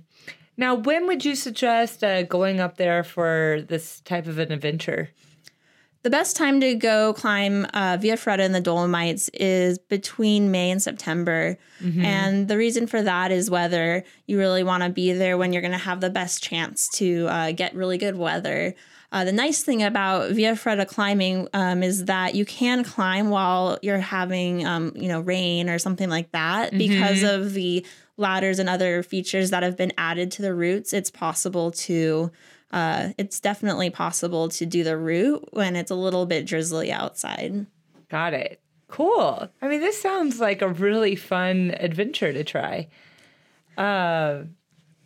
Now, 0.58 0.75
when 0.75 1.08
would 1.08 1.23
you 1.23 1.36
suggest 1.36 2.04
uh, 2.04 2.23
going 2.23 2.60
up 2.60 2.78
there 2.78 3.04
for 3.04 3.63
this 3.67 4.02
type 4.02 4.28
of 4.28 4.39
an 4.39 4.52
adventure? 4.52 5.10
The 6.02 6.10
best 6.10 6.38
time 6.38 6.62
to 6.62 6.75
go 6.75 7.13
climb 7.13 7.65
uh, 7.73 7.97
Via 7.99 8.15
Ferrata 8.15 8.39
in 8.45 8.54
the 8.54 8.62
Dolomites 8.62 9.30
is 9.34 9.78
between 9.78 10.49
May 10.49 10.71
and 10.71 10.82
September. 10.82 11.58
Mm-hmm. 11.82 12.06
And 12.06 12.47
the 12.47 12.58
reason 12.58 12.88
for 12.88 13.02
that 13.02 13.32
is 13.32 13.49
weather. 13.49 14.06
You 14.25 14.38
really 14.38 14.63
want 14.63 14.84
to 14.84 14.89
be 14.89 15.12
there 15.12 15.38
when 15.38 15.52
you're 15.52 15.62
going 15.62 15.73
to 15.73 15.78
have 15.78 15.99
the 15.99 16.10
best 16.10 16.41
chance 16.41 16.88
to 16.95 17.28
uh, 17.28 17.52
get 17.52 17.75
really 17.75 17.97
good 17.97 18.17
weather. 18.17 18.75
Uh, 19.12 19.24
the 19.24 19.32
nice 19.32 19.63
thing 19.63 19.82
about 19.82 20.32
Via 20.32 20.54
Ferrata 20.54 20.88
climbing 20.88 21.48
um, 21.54 21.82
is 21.82 22.06
that 22.06 22.36
you 22.36 22.45
can 22.45 22.84
climb 22.84 23.30
while 23.30 23.80
you're 23.82 23.98
having, 23.98 24.65
um, 24.67 24.91
you 24.95 25.08
know, 25.08 25.19
rain 25.22 25.67
or 25.67 25.80
something 25.80 26.10
like 26.10 26.32
that 26.32 26.69
mm-hmm. 26.69 26.78
because 26.78 27.24
of 27.24 27.54
the 27.54 27.84
ladders 28.17 28.60
and 28.60 28.69
other 28.69 29.02
features 29.02 29.50
that 29.50 29.63
have 29.63 29.76
been 29.76 29.93
added 29.98 30.32
to 30.32 30.41
the 30.43 30.54
routes. 30.54 30.93
It's 30.93 31.10
possible 31.10 31.72
to, 31.72 32.32
uh, 32.72 33.10
it's 33.17 33.39
definitely 33.39 33.89
possible 33.89 34.48
to 34.50 34.65
do 34.65 34.84
the 34.84 34.98
route 34.98 35.48
when 35.54 35.76
it's 35.76 35.89
a 35.89 35.95
little 35.95 36.28
bit 36.28 36.45
drizzly 36.45 36.91
outside. 36.91 37.65
Got 38.10 38.34
it. 38.36 38.62
Cool. 38.89 39.50
I 39.62 39.67
mean, 39.67 39.82
this 39.82 40.00
sounds 40.00 40.39
like 40.39 40.62
a 40.62 40.67
really 40.67 41.15
fun 41.15 41.76
adventure 41.80 42.34
to 42.34 42.43
try. 42.43 42.88
Uh, 43.78 44.43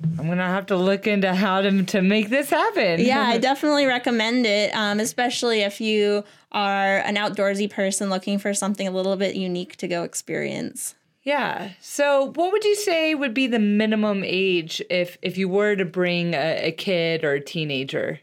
I'm 0.01 0.27
gonna 0.27 0.45
have 0.45 0.65
to 0.67 0.75
look 0.75 1.08
into 1.08 1.34
how 1.34 1.62
to 1.62 1.84
to 1.84 2.01
make 2.01 2.29
this 2.29 2.49
happen. 2.49 2.99
Yeah, 2.99 3.21
I 3.21 3.38
definitely 3.49 3.86
recommend 3.86 4.45
it, 4.45 4.73
um, 4.75 4.99
especially 4.99 5.62
if 5.62 5.79
you 5.79 6.23
are 6.51 6.97
an 6.99 7.15
outdoorsy 7.15 7.69
person 7.69 8.10
looking 8.10 8.38
for 8.38 8.53
something 8.53 8.88
a 8.88 8.91
little 8.91 9.15
bit 9.15 9.36
unique 9.36 9.77
to 9.77 9.88
go 9.88 10.03
experience. 10.03 10.95
Yeah. 11.23 11.71
So, 11.79 12.32
what 12.36 12.51
would 12.51 12.65
you 12.65 12.75
say 12.75 13.15
would 13.15 13.34
be 13.34 13.47
the 13.47 13.60
minimum 13.60 14.23
age 14.25 14.82
if 14.89 15.17
if 15.21 15.38
you 15.38 15.47
were 15.47 15.75
to 15.75 15.86
bring 15.86 16.34
a, 16.34 16.67
a 16.67 16.71
kid 16.71 17.23
or 17.23 17.34
a 17.34 17.41
teenager? 17.41 18.19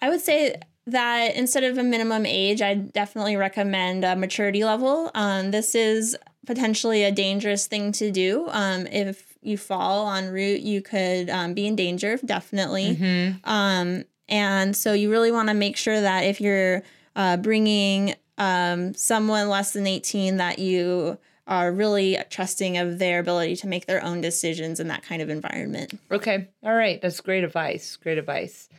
I 0.00 0.08
would 0.08 0.20
say 0.20 0.54
that 0.86 1.34
instead 1.34 1.64
of 1.64 1.76
a 1.76 1.82
minimum 1.82 2.24
age, 2.24 2.62
I 2.62 2.74
definitely 2.74 3.36
recommend 3.36 4.04
a 4.04 4.14
maturity 4.14 4.64
level. 4.64 5.10
Um, 5.14 5.50
this 5.50 5.74
is 5.74 6.16
potentially 6.48 7.04
a 7.04 7.12
dangerous 7.12 7.66
thing 7.66 7.92
to 7.92 8.10
do. 8.10 8.46
Um, 8.48 8.86
if 8.86 9.36
you 9.42 9.58
fall 9.58 10.10
en 10.10 10.30
route, 10.30 10.62
you 10.62 10.80
could 10.80 11.28
um, 11.28 11.52
be 11.52 11.66
in 11.66 11.76
danger, 11.76 12.18
definitely. 12.24 12.96
Mm-hmm. 12.96 13.38
Um, 13.44 14.04
and 14.30 14.74
so 14.74 14.94
you 14.94 15.10
really 15.10 15.30
want 15.30 15.48
to 15.48 15.54
make 15.54 15.76
sure 15.76 16.00
that 16.00 16.20
if 16.22 16.40
you're 16.40 16.82
uh, 17.14 17.36
bringing 17.36 18.14
um, 18.38 18.94
someone 18.94 19.50
less 19.50 19.74
than 19.74 19.86
18, 19.86 20.38
that 20.38 20.58
you 20.58 21.18
are 21.46 21.70
really 21.70 22.16
trusting 22.30 22.78
of 22.78 22.98
their 22.98 23.18
ability 23.18 23.56
to 23.56 23.66
make 23.66 23.84
their 23.84 24.02
own 24.02 24.22
decisions 24.22 24.80
in 24.80 24.88
that 24.88 25.02
kind 25.02 25.20
of 25.20 25.28
environment. 25.28 26.00
Okay. 26.10 26.48
All 26.62 26.74
right. 26.74 26.98
That's 27.02 27.20
great 27.20 27.44
advice. 27.44 27.96
Great 27.96 28.16
advice. 28.16 28.70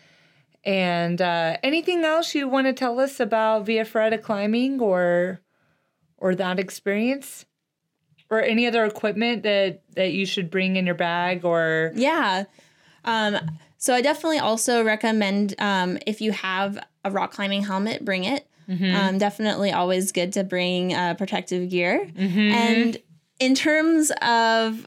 And 0.63 1.21
uh, 1.21 1.57
anything 1.61 2.03
else 2.03 2.33
you 2.33 2.47
want 2.47 2.65
to 2.65 2.73
tell 2.73 2.99
us 2.99 3.19
about 3.19 3.67
Via 3.67 3.85
Ferrata 3.85 4.19
climbing 4.19 4.79
or 4.79 5.41
or 6.17 6.35
that 6.35 6.59
experience? 6.59 7.45
Or 8.31 8.41
any 8.41 8.67
other 8.67 8.85
equipment 8.85 9.43
that 9.43 9.81
that 9.95 10.11
you 10.11 10.25
should 10.25 10.49
bring 10.51 10.75
in 10.75 10.85
your 10.85 10.95
bag 10.95 11.43
or 11.43 11.91
Yeah. 11.95 12.43
Um, 13.05 13.37
so 13.77 13.93
I 13.95 14.01
definitely 14.01 14.39
also 14.39 14.83
recommend 14.83 15.55
um, 15.57 15.97
if 16.05 16.21
you 16.21 16.31
have 16.33 16.77
a 17.03 17.09
rock 17.11 17.31
climbing 17.31 17.63
helmet, 17.63 18.03
bring 18.05 18.25
it. 18.25 18.45
Um, 18.69 19.17
definitely 19.17 19.71
always 19.71 20.11
good 20.11 20.33
to 20.33 20.43
bring 20.43 20.93
uh, 20.93 21.15
protective 21.15 21.69
gear. 21.69 22.07
And 22.15 22.97
in 23.39 23.55
terms 23.55 24.11
of 24.21 24.85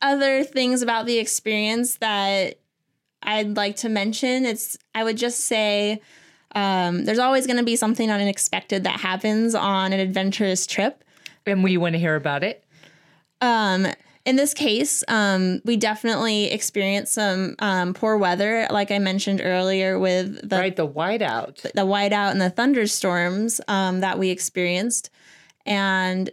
other 0.00 0.42
things 0.42 0.82
about 0.82 1.06
the 1.06 1.18
experience 1.18 1.96
that 1.96 2.58
I'd 3.22 3.56
like 3.56 3.76
to 3.76 3.88
mention, 3.88 4.44
it's 4.44 4.76
I 4.94 5.04
would 5.04 5.16
just 5.18 5.40
say 5.40 6.00
um, 6.56 7.04
there's 7.04 7.20
always 7.20 7.46
going 7.46 7.58
to 7.58 7.62
be 7.64 7.76
something 7.76 8.10
unexpected 8.10 8.82
that 8.84 8.98
happens 8.98 9.54
on 9.54 9.92
an 9.92 10.00
adventurous 10.00 10.66
trip. 10.66 11.04
and 11.46 11.62
we 11.62 11.76
want 11.76 11.92
to 11.94 11.98
hear 12.00 12.16
about 12.16 12.42
it. 12.42 12.61
Um, 13.42 13.86
in 14.24 14.36
this 14.36 14.54
case, 14.54 15.02
um, 15.08 15.60
we 15.64 15.76
definitely 15.76 16.44
experienced 16.44 17.12
some 17.12 17.56
um, 17.58 17.92
poor 17.92 18.16
weather, 18.16 18.68
like 18.70 18.92
I 18.92 19.00
mentioned 19.00 19.40
earlier, 19.42 19.98
with 19.98 20.48
the 20.48 20.56
right, 20.56 20.76
the 20.76 20.88
whiteout. 20.88 21.60
the 21.60 21.84
whiteout 21.84 22.30
and 22.30 22.40
the 22.40 22.50
thunderstorms 22.50 23.60
um, 23.66 24.00
that 24.00 24.18
we 24.20 24.30
experienced. 24.30 25.10
And 25.66 26.30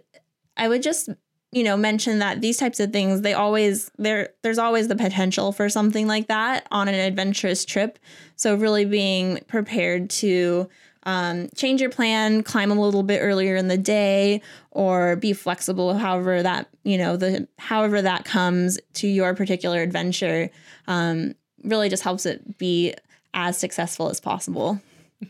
I 0.56 0.68
would 0.68 0.84
just, 0.84 1.10
you 1.52 1.64
know, 1.64 1.76
mention 1.76 2.20
that 2.20 2.42
these 2.42 2.58
types 2.58 2.80
of 2.80 2.94
things, 2.94 3.22
they 3.22 3.34
always 3.34 3.90
there 3.98 4.30
there's 4.44 4.60
always 4.60 4.88
the 4.88 4.96
potential 4.96 5.52
for 5.52 5.68
something 5.68 6.06
like 6.06 6.28
that 6.28 6.68
on 6.70 6.88
an 6.88 6.94
adventurous 6.94 7.66
trip. 7.66 7.98
So 8.36 8.54
really 8.54 8.86
being 8.86 9.40
prepared 9.48 10.12
to 10.12 10.70
um, 11.10 11.50
change 11.56 11.82
your 11.82 11.90
plan, 11.90 12.44
climb 12.44 12.70
a 12.70 12.76
little 12.76 13.02
bit 13.02 13.20
earlier 13.20 13.56
in 13.56 13.68
the 13.68 13.80
day, 13.80 14.44
or 14.70 15.16
be 15.16 15.34
flexible. 15.34 15.96
However 15.96 16.44
that 16.44 16.70
you 16.84 17.00
know 17.00 17.18
the 17.18 17.48
however 17.58 18.00
that 18.00 18.26
comes 18.26 18.80
to 18.94 19.08
your 19.08 19.34
particular 19.34 19.82
adventure, 19.82 20.52
um, 20.88 21.34
really 21.64 21.90
just 21.90 22.04
helps 22.04 22.28
it 22.28 22.60
be 22.60 22.94
as 23.34 23.58
successful 23.58 24.10
as 24.10 24.20
possible. 24.20 24.80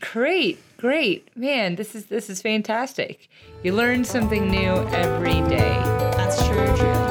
Great, 0.01 0.59
great. 0.75 1.29
Man, 1.37 1.77
this 1.77 1.95
is 1.95 2.07
this 2.07 2.29
is 2.29 2.41
fantastic. 2.41 3.29
You 3.63 3.73
learn 3.73 4.03
something 4.03 4.51
new 4.51 4.73
every 4.89 5.41
day. 5.47 5.79
That's 6.17 6.45
true. 6.45 6.75
True. 6.75 7.08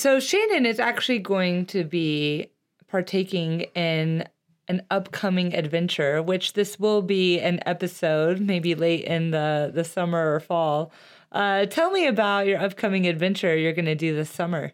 So 0.00 0.18
Shannon 0.18 0.64
is 0.64 0.80
actually 0.80 1.18
going 1.18 1.66
to 1.66 1.84
be 1.84 2.46
partaking 2.88 3.66
in 3.74 4.24
an 4.66 4.80
upcoming 4.90 5.54
adventure, 5.54 6.22
which 6.22 6.54
this 6.54 6.80
will 6.80 7.02
be 7.02 7.38
an 7.38 7.60
episode, 7.66 8.40
maybe 8.40 8.74
late 8.74 9.04
in 9.04 9.30
the 9.30 9.70
the 9.74 9.84
summer 9.84 10.34
or 10.34 10.40
fall. 10.40 10.90
Uh, 11.32 11.66
tell 11.66 11.90
me 11.90 12.06
about 12.06 12.46
your 12.46 12.58
upcoming 12.58 13.06
adventure 13.06 13.54
you're 13.54 13.74
going 13.74 13.84
to 13.84 13.94
do 13.94 14.16
this 14.16 14.30
summer. 14.30 14.72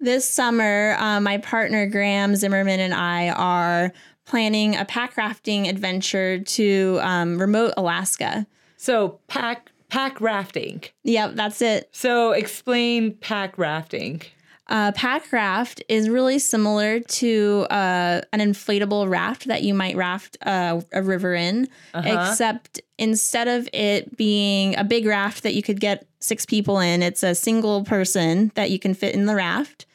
This 0.00 0.28
summer, 0.28 0.96
uh, 0.98 1.20
my 1.20 1.38
partner 1.38 1.86
Graham 1.86 2.34
Zimmerman 2.34 2.80
and 2.80 2.94
I 2.94 3.28
are 3.28 3.92
planning 4.24 4.74
a 4.74 4.84
pack 4.84 5.16
rafting 5.16 5.68
adventure 5.68 6.40
to 6.40 6.98
um, 7.02 7.38
remote 7.38 7.74
Alaska. 7.76 8.44
So 8.76 9.20
pack 9.28 9.70
pack 9.88 10.20
rafting. 10.20 10.82
Yep, 11.04 11.36
that's 11.36 11.62
it. 11.62 11.90
So 11.92 12.32
explain 12.32 13.14
pack 13.18 13.56
rafting. 13.56 14.22
Uh, 14.68 14.92
pack 14.92 15.32
raft 15.32 15.82
is 15.88 16.10
really 16.10 16.38
similar 16.38 17.00
to 17.00 17.66
uh, 17.70 18.20
an 18.34 18.40
inflatable 18.40 19.08
raft 19.08 19.46
that 19.46 19.62
you 19.62 19.72
might 19.72 19.96
raft 19.96 20.36
uh, 20.44 20.80
a 20.92 21.02
river 21.02 21.34
in, 21.34 21.68
Uh-huh. 21.94 22.06
except 22.30 22.80
instead 22.98 23.48
of 23.48 23.66
it 23.72 24.16
being 24.16 24.76
a 24.76 24.84
big 24.84 25.06
raft 25.06 25.42
that 25.42 25.54
you 25.54 25.62
could 25.62 25.80
get 25.80 26.06
six 26.20 26.44
people 26.44 26.78
in, 26.80 27.02
it's 27.02 27.22
a 27.22 27.34
single 27.34 27.82
person 27.84 28.52
that 28.56 28.70
you 28.70 28.78
can 28.78 28.92
fit 28.92 29.14
in 29.14 29.24
the 29.24 29.34
raft. 29.34 29.86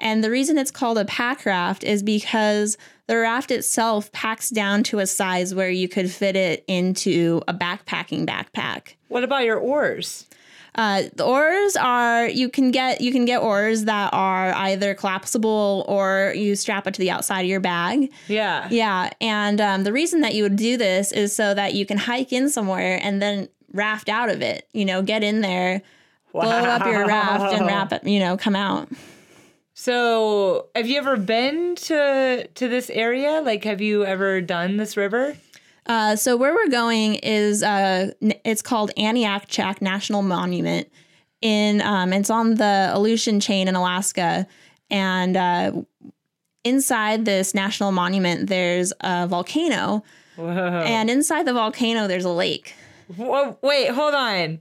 And 0.00 0.24
the 0.24 0.30
reason 0.30 0.56
it's 0.58 0.70
called 0.70 0.98
a 0.98 1.04
pack 1.04 1.44
raft 1.46 1.84
is 1.84 2.02
because 2.02 2.78
the 3.06 3.18
raft 3.18 3.50
itself 3.50 4.10
packs 4.12 4.48
down 4.50 4.82
to 4.84 4.98
a 5.00 5.06
size 5.06 5.54
where 5.54 5.70
you 5.70 5.88
could 5.88 6.10
fit 6.10 6.34
it 6.34 6.64
into 6.66 7.42
a 7.46 7.52
backpacking 7.54 8.26
backpack. 8.26 8.94
What 9.08 9.22
about 9.22 9.44
your 9.44 9.58
oars? 9.58 10.26
Uh, 10.74 11.04
the 11.14 11.24
oars 11.24 11.76
are 11.76 12.26
you 12.26 12.48
can 12.48 12.72
get 12.72 13.00
you 13.00 13.12
can 13.12 13.24
get 13.24 13.40
oars 13.40 13.84
that 13.84 14.12
are 14.12 14.52
either 14.54 14.94
collapsible 14.94 15.84
or 15.86 16.32
you 16.36 16.56
strap 16.56 16.86
it 16.86 16.94
to 16.94 17.00
the 17.00 17.10
outside 17.10 17.42
of 17.42 17.46
your 17.46 17.60
bag. 17.60 18.10
Yeah. 18.28 18.68
Yeah, 18.70 19.10
and 19.20 19.60
um, 19.60 19.84
the 19.84 19.92
reason 19.92 20.20
that 20.22 20.34
you 20.34 20.42
would 20.42 20.56
do 20.56 20.76
this 20.76 21.12
is 21.12 21.34
so 21.34 21.54
that 21.54 21.74
you 21.74 21.86
can 21.86 21.98
hike 21.98 22.32
in 22.32 22.48
somewhere 22.48 22.98
and 23.02 23.22
then 23.22 23.48
raft 23.72 24.08
out 24.08 24.30
of 24.30 24.42
it. 24.42 24.68
You 24.72 24.84
know, 24.84 25.02
get 25.02 25.22
in 25.22 25.42
there, 25.42 25.82
blow 26.32 26.42
up 26.48 26.84
your 26.86 27.06
raft, 27.06 27.54
and 27.54 27.66
wrap 27.66 27.92
it. 27.92 28.04
You 28.04 28.18
know, 28.18 28.36
come 28.36 28.56
out. 28.56 28.88
So, 29.74 30.68
have 30.74 30.86
you 30.86 30.98
ever 30.98 31.16
been 31.16 31.74
to 31.76 32.46
to 32.46 32.68
this 32.68 32.90
area? 32.90 33.40
Like, 33.44 33.64
have 33.64 33.80
you 33.80 34.04
ever 34.04 34.40
done 34.40 34.76
this 34.76 34.96
river? 34.96 35.36
Uh, 35.86 36.16
so 36.16 36.36
where 36.36 36.54
we're 36.54 36.70
going 36.70 37.16
is 37.16 37.62
uh, 37.62 38.10
it's 38.44 38.62
called 38.62 38.90
Aniakchak 38.96 39.82
National 39.82 40.22
Monument. 40.22 40.88
In 41.42 41.82
um, 41.82 42.12
it's 42.14 42.30
on 42.30 42.54
the 42.54 42.90
Aleutian 42.94 43.38
chain 43.38 43.68
in 43.68 43.74
Alaska, 43.74 44.46
and 44.90 45.36
uh, 45.36 45.72
inside 46.64 47.26
this 47.26 47.54
national 47.54 47.92
monument, 47.92 48.48
there's 48.48 48.94
a 49.00 49.26
volcano, 49.26 50.02
Whoa. 50.36 50.46
and 50.46 51.10
inside 51.10 51.46
the 51.46 51.52
volcano, 51.52 52.06
there's 52.06 52.24
a 52.24 52.30
lake. 52.30 52.74
Whoa, 53.14 53.58
wait, 53.60 53.90
hold 53.90 54.14
on. 54.14 54.60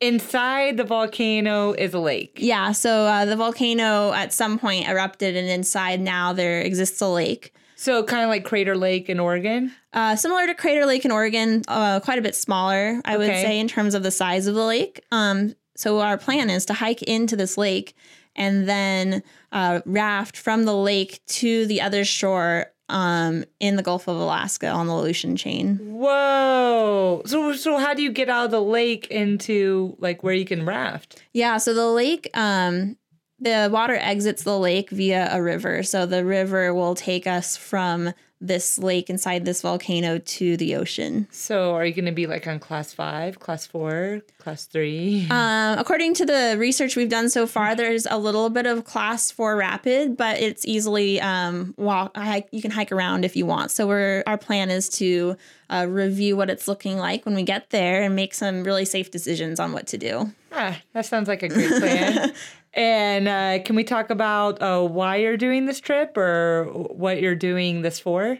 Inside 0.00 0.76
the 0.76 0.84
volcano 0.84 1.72
is 1.72 1.94
a 1.94 2.00
lake. 2.00 2.38
Yeah, 2.40 2.72
so 2.72 3.06
uh, 3.06 3.24
the 3.24 3.36
volcano 3.36 4.12
at 4.12 4.32
some 4.32 4.58
point 4.58 4.88
erupted, 4.88 5.36
and 5.36 5.48
inside 5.48 6.00
now 6.00 6.32
there 6.32 6.60
exists 6.60 7.00
a 7.00 7.06
lake. 7.06 7.54
So, 7.76 8.02
kind 8.02 8.24
of 8.24 8.30
like 8.30 8.44
Crater 8.44 8.76
Lake 8.76 9.08
in 9.08 9.20
Oregon. 9.20 9.72
Uh, 9.92 10.16
similar 10.16 10.46
to 10.46 10.54
Crater 10.54 10.86
Lake 10.86 11.04
in 11.04 11.10
Oregon, 11.10 11.62
uh, 11.68 12.00
quite 12.00 12.18
a 12.18 12.22
bit 12.22 12.34
smaller, 12.34 13.00
I 13.04 13.16
would 13.16 13.28
say, 13.28 13.60
in 13.60 13.68
terms 13.68 13.94
of 13.94 14.02
the 14.02 14.10
size 14.10 14.46
of 14.46 14.54
the 14.54 14.64
lake. 14.64 15.04
Um, 15.12 15.54
so 15.76 16.00
our 16.00 16.16
plan 16.16 16.48
is 16.50 16.64
to 16.66 16.72
hike 16.72 17.02
into 17.02 17.36
this 17.36 17.58
lake 17.58 17.94
and 18.34 18.68
then 18.68 19.22
uh, 19.52 19.80
raft 19.84 20.36
from 20.36 20.64
the 20.64 20.74
lake 20.74 21.20
to 21.26 21.66
the 21.66 21.80
other 21.80 22.04
shore 22.04 22.72
um, 22.88 23.44
in 23.60 23.76
the 23.76 23.82
Gulf 23.82 24.08
of 24.08 24.16
Alaska 24.16 24.68
on 24.68 24.86
the 24.86 24.92
Aleutian 24.94 25.36
chain. 25.36 25.78
Whoa. 25.82 27.22
So, 27.26 27.52
so 27.54 27.78
how 27.78 27.94
do 27.94 28.02
you 28.02 28.12
get 28.12 28.28
out 28.28 28.46
of 28.46 28.50
the 28.50 28.62
lake 28.62 29.08
into 29.08 29.96
like 29.98 30.22
where 30.22 30.34
you 30.34 30.44
can 30.44 30.64
raft? 30.64 31.22
Yeah, 31.32 31.56
so 31.58 31.74
the 31.74 31.88
lake, 31.88 32.30
um, 32.34 32.96
the 33.38 33.68
water 33.72 33.94
exits 33.94 34.42
the 34.42 34.58
lake 34.58 34.90
via 34.90 35.28
a 35.32 35.42
river. 35.42 35.82
So 35.82 36.06
the 36.06 36.24
river 36.24 36.72
will 36.72 36.94
take 36.94 37.26
us 37.26 37.56
from 37.56 38.12
this 38.40 38.78
lake 38.78 39.08
inside 39.08 39.44
this 39.44 39.62
volcano 39.62 40.18
to 40.18 40.56
the 40.58 40.76
ocean. 40.76 41.26
So, 41.30 41.74
are 41.74 41.86
you 41.86 41.94
going 41.94 42.04
to 42.04 42.12
be 42.12 42.26
like 42.26 42.46
on 42.46 42.58
class 42.58 42.92
five, 42.92 43.40
class 43.40 43.66
four, 43.66 44.20
class 44.38 44.66
three? 44.66 45.26
Um, 45.36 45.78
according 45.78 46.14
to 46.14 46.26
the 46.26 46.56
research 46.58 46.96
we've 46.96 47.08
done 47.08 47.28
so 47.28 47.46
far, 47.46 47.74
there's 47.74 48.06
a 48.06 48.18
little 48.18 48.48
bit 48.48 48.66
of 48.66 48.84
class 48.84 49.30
four 49.30 49.56
rapid, 49.56 50.16
but 50.16 50.38
it's 50.38 50.64
easily 50.66 51.20
um, 51.20 51.74
walk. 51.76 52.16
You 52.50 52.62
can 52.62 52.70
hike 52.70 52.90
around 52.90 53.24
if 53.24 53.36
you 53.36 53.44
want. 53.44 53.70
So 53.70 53.86
we're 53.86 54.22
our 54.26 54.38
plan 54.38 54.70
is 54.70 54.88
to 54.90 55.36
uh, 55.70 55.86
review 55.88 56.36
what 56.36 56.50
it's 56.50 56.68
looking 56.68 56.96
like 56.96 57.24
when 57.24 57.34
we 57.34 57.42
get 57.42 57.70
there 57.70 58.02
and 58.02 58.14
make 58.14 58.34
some 58.34 58.64
really 58.64 58.84
safe 58.84 59.10
decisions 59.10 59.58
on 59.58 59.72
what 59.72 59.86
to 59.88 59.98
do. 59.98 60.32
ah, 60.52 60.80
that 60.92 61.06
sounds 61.06 61.28
like 61.28 61.42
a 61.42 61.48
great 61.48 61.70
plan. 61.70 62.32
and 62.74 63.28
uh, 63.28 63.64
can 63.64 63.76
we 63.76 63.84
talk 63.84 64.10
about 64.10 64.60
uh, 64.62 64.82
why 64.82 65.16
you're 65.16 65.36
doing 65.36 65.66
this 65.66 65.80
trip 65.80 66.16
or 66.16 66.64
what 66.64 67.20
you're 67.20 67.34
doing 67.34 67.82
this 67.82 67.98
for? 67.98 68.38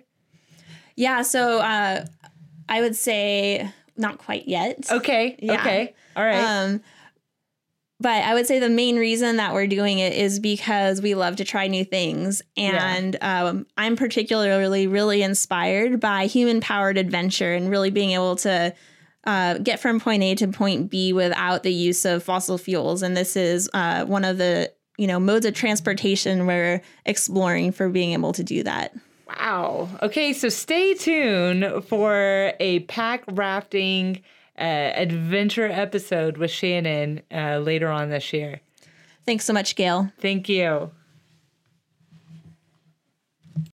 Yeah. 0.95 1.23
So 1.23 1.59
uh, 1.59 2.07
I 2.69 2.81
would 2.81 2.97
say 2.97 3.71
not 3.97 4.19
quite 4.19 4.47
yet. 4.49 4.91
Okay. 4.91 5.37
Yeah. 5.41 5.61
Okay. 5.61 5.95
All 6.17 6.25
right. 6.25 6.43
Um, 6.43 6.81
but 7.99 8.23
I 8.25 8.35
would 8.35 8.47
say 8.47 8.59
the 8.59 8.69
main 8.69 8.97
reason 8.97 9.37
that 9.37 9.55
we're 9.55 9.67
doing 9.67 9.99
it 9.99 10.13
is 10.13 10.39
because 10.39 11.01
we 11.01 11.15
love 11.15 11.37
to 11.37 11.45
try 11.45 11.67
new 11.67 11.85
things. 11.85 12.43
And 12.57 13.17
um, 13.23 13.67
I'm 13.79 13.97
particularly 13.97 14.87
really 14.87 15.23
inspired 15.23 15.99
by 15.99 16.27
human 16.27 16.61
powered 16.61 16.99
adventure 16.99 17.55
and 17.55 17.71
really 17.71 17.91
being 17.91 18.11
able 18.11 18.37
to 18.37 18.75
uh, 19.25 19.59
get 19.59 19.81
from 19.81 19.99
point 19.99 20.23
A 20.23 20.35
to 20.37 20.49
point 20.49 20.91
B 20.91 21.13
without 21.13 21.63
the 21.63 21.73
use 21.73 22.05
of 22.05 22.23
fossil 22.23 22.59
fuels. 22.59 23.03
And 23.03 23.17
this 23.17 23.35
is 23.35 23.69
uh, 23.73 24.05
one 24.05 24.25
of 24.25 24.39
the 24.39 24.73
you 24.99 25.07
know 25.07 25.21
modes 25.21 25.47
of 25.47 25.55
transportation 25.55 26.47
we're 26.47 26.83
exploring 27.05 27.73
for 27.73 27.89
being 27.89 28.13
able 28.13 28.33
to 28.35 28.45
do 28.45 28.63
that. 28.63 28.95
Wow. 29.27 29.89
Okay, 30.03 30.33
so 30.33 30.49
stay 30.49 30.95
tuned 30.95 31.85
for 31.87 32.53
a 32.61 32.81
pack 32.81 33.25
rafting 33.29 34.23
uh, 34.59 34.63
adventure 34.63 35.67
episode 35.67 36.39
with 36.39 36.51
Shannon 36.51 37.23
uh, 37.33 37.59
later 37.59 37.89
on 37.89 38.11
this 38.11 38.33
year. 38.33 38.61
Thanks 39.25 39.45
so 39.45 39.53
much, 39.53 39.77
Gail. 39.77 40.13
Thank 40.21 40.49
you. 40.49 40.91